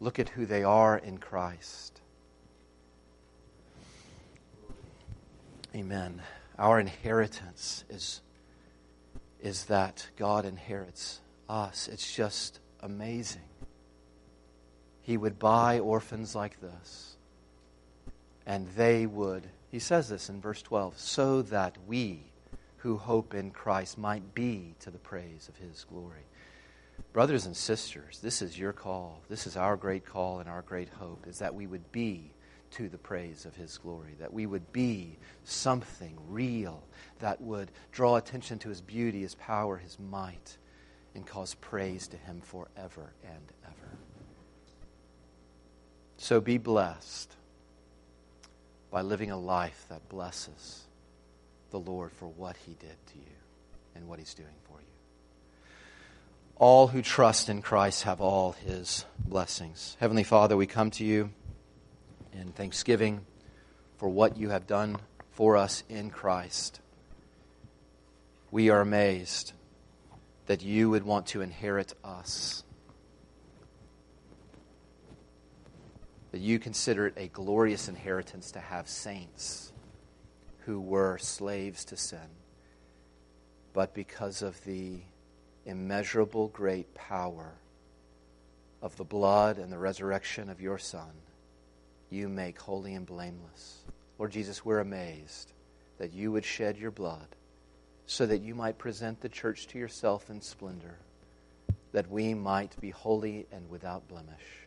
Look 0.00 0.18
at 0.18 0.30
who 0.30 0.46
they 0.46 0.64
are 0.64 0.98
in 0.98 1.18
Christ. 1.18 2.00
Amen. 5.74 6.20
Our 6.58 6.80
inheritance 6.80 7.84
is 7.88 8.20
is 9.42 9.64
that 9.64 10.08
God 10.16 10.44
inherits 10.44 11.20
us. 11.48 11.88
It's 11.88 12.14
just 12.14 12.60
amazing. 12.80 13.42
He 15.02 15.16
would 15.16 15.38
buy 15.38 15.80
orphans 15.80 16.34
like 16.34 16.60
this, 16.60 17.16
and 18.46 18.68
they 18.76 19.04
would, 19.04 19.48
he 19.70 19.80
says 19.80 20.08
this 20.08 20.28
in 20.28 20.40
verse 20.40 20.62
12, 20.62 20.96
so 20.96 21.42
that 21.42 21.76
we 21.88 22.20
who 22.78 22.96
hope 22.96 23.34
in 23.34 23.50
Christ 23.50 23.98
might 23.98 24.34
be 24.34 24.74
to 24.80 24.90
the 24.90 24.98
praise 24.98 25.48
of 25.48 25.56
his 25.56 25.84
glory. 25.84 26.26
Brothers 27.12 27.46
and 27.46 27.56
sisters, 27.56 28.20
this 28.22 28.42
is 28.42 28.58
your 28.58 28.72
call. 28.72 29.22
This 29.28 29.46
is 29.46 29.56
our 29.56 29.76
great 29.76 30.06
call 30.06 30.38
and 30.38 30.48
our 30.48 30.62
great 30.62 30.88
hope, 30.88 31.26
is 31.26 31.40
that 31.40 31.54
we 31.54 31.66
would 31.66 31.90
be 31.90 32.32
to 32.72 32.88
the 32.88 32.98
praise 32.98 33.46
of 33.46 33.54
His 33.54 33.78
glory, 33.78 34.14
that 34.18 34.32
we 34.32 34.46
would 34.46 34.72
be 34.72 35.18
something 35.44 36.16
real 36.28 36.82
that 37.20 37.40
would 37.40 37.70
draw 37.92 38.16
attention 38.16 38.58
to 38.60 38.68
His 38.68 38.80
beauty, 38.80 39.22
His 39.22 39.34
power, 39.34 39.76
His 39.76 39.98
might, 39.98 40.56
and 41.14 41.26
cause 41.26 41.54
praise 41.54 42.08
to 42.08 42.16
Him 42.16 42.40
forever 42.40 43.12
and 43.24 43.52
ever. 43.64 43.96
So 46.16 46.40
be 46.40 46.58
blessed 46.58 47.34
by 48.90 49.02
living 49.02 49.30
a 49.30 49.38
life 49.38 49.86
that 49.88 50.08
blesses 50.08 50.82
the 51.70 51.80
Lord 51.80 52.12
for 52.12 52.28
what 52.28 52.56
He 52.66 52.72
did 52.72 52.96
to 53.06 53.18
you 53.18 53.36
and 53.94 54.08
what 54.08 54.18
He's 54.18 54.34
doing 54.34 54.48
for 54.68 54.78
you. 54.78 54.86
All 56.56 56.86
who 56.86 57.02
trust 57.02 57.48
in 57.48 57.60
Christ 57.60 58.04
have 58.04 58.20
all 58.20 58.52
His 58.52 59.04
blessings. 59.18 59.96
Heavenly 59.98 60.22
Father, 60.22 60.56
we 60.56 60.66
come 60.66 60.90
to 60.92 61.04
you 61.04 61.30
in 62.32 62.52
thanksgiving 62.52 63.24
for 63.96 64.08
what 64.08 64.36
you 64.36 64.50
have 64.50 64.66
done 64.66 64.96
for 65.30 65.56
us 65.56 65.84
in 65.88 66.10
Christ. 66.10 66.80
We 68.50 68.68
are 68.70 68.80
amazed 68.80 69.52
that 70.46 70.62
you 70.62 70.90
would 70.90 71.04
want 71.04 71.26
to 71.28 71.40
inherit 71.40 71.94
us. 72.04 72.64
That 76.32 76.40
you 76.40 76.58
consider 76.58 77.06
it 77.06 77.14
a 77.16 77.28
glorious 77.28 77.88
inheritance 77.88 78.50
to 78.52 78.60
have 78.60 78.88
saints 78.88 79.72
who 80.60 80.80
were 80.80 81.18
slaves 81.18 81.84
to 81.86 81.96
sin. 81.96 82.18
But 83.72 83.94
because 83.94 84.42
of 84.42 84.62
the 84.64 85.00
immeasurable 85.64 86.48
great 86.48 86.94
power 86.94 87.54
of 88.80 88.96
the 88.96 89.04
blood 89.04 89.58
and 89.58 89.72
the 89.72 89.78
resurrection 89.78 90.50
of 90.50 90.60
your 90.60 90.78
Son, 90.78 91.12
you 92.12 92.28
make 92.28 92.58
holy 92.58 92.94
and 92.94 93.06
blameless. 93.06 93.84
Lord 94.18 94.32
Jesus, 94.32 94.64
we're 94.64 94.80
amazed 94.80 95.52
that 95.98 96.12
you 96.12 96.32
would 96.32 96.44
shed 96.44 96.76
your 96.76 96.90
blood 96.90 97.26
so 98.06 98.26
that 98.26 98.42
you 98.42 98.54
might 98.54 98.78
present 98.78 99.20
the 99.20 99.28
church 99.28 99.66
to 99.68 99.78
yourself 99.78 100.28
in 100.28 100.40
splendor, 100.40 100.98
that 101.92 102.10
we 102.10 102.34
might 102.34 102.78
be 102.80 102.90
holy 102.90 103.46
and 103.52 103.68
without 103.70 104.08
blemish. 104.08 104.66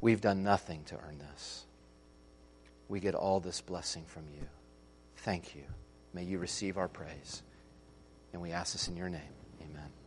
We've 0.00 0.20
done 0.20 0.42
nothing 0.42 0.84
to 0.86 0.96
earn 0.96 1.18
this. 1.18 1.64
We 2.88 3.00
get 3.00 3.14
all 3.14 3.40
this 3.40 3.60
blessing 3.60 4.04
from 4.06 4.24
you. 4.34 4.46
Thank 5.18 5.54
you. 5.54 5.62
May 6.12 6.24
you 6.24 6.38
receive 6.38 6.76
our 6.76 6.88
praise. 6.88 7.42
And 8.32 8.42
we 8.42 8.52
ask 8.52 8.72
this 8.72 8.88
in 8.88 8.96
your 8.96 9.08
name. 9.08 9.22
Amen. 9.62 10.03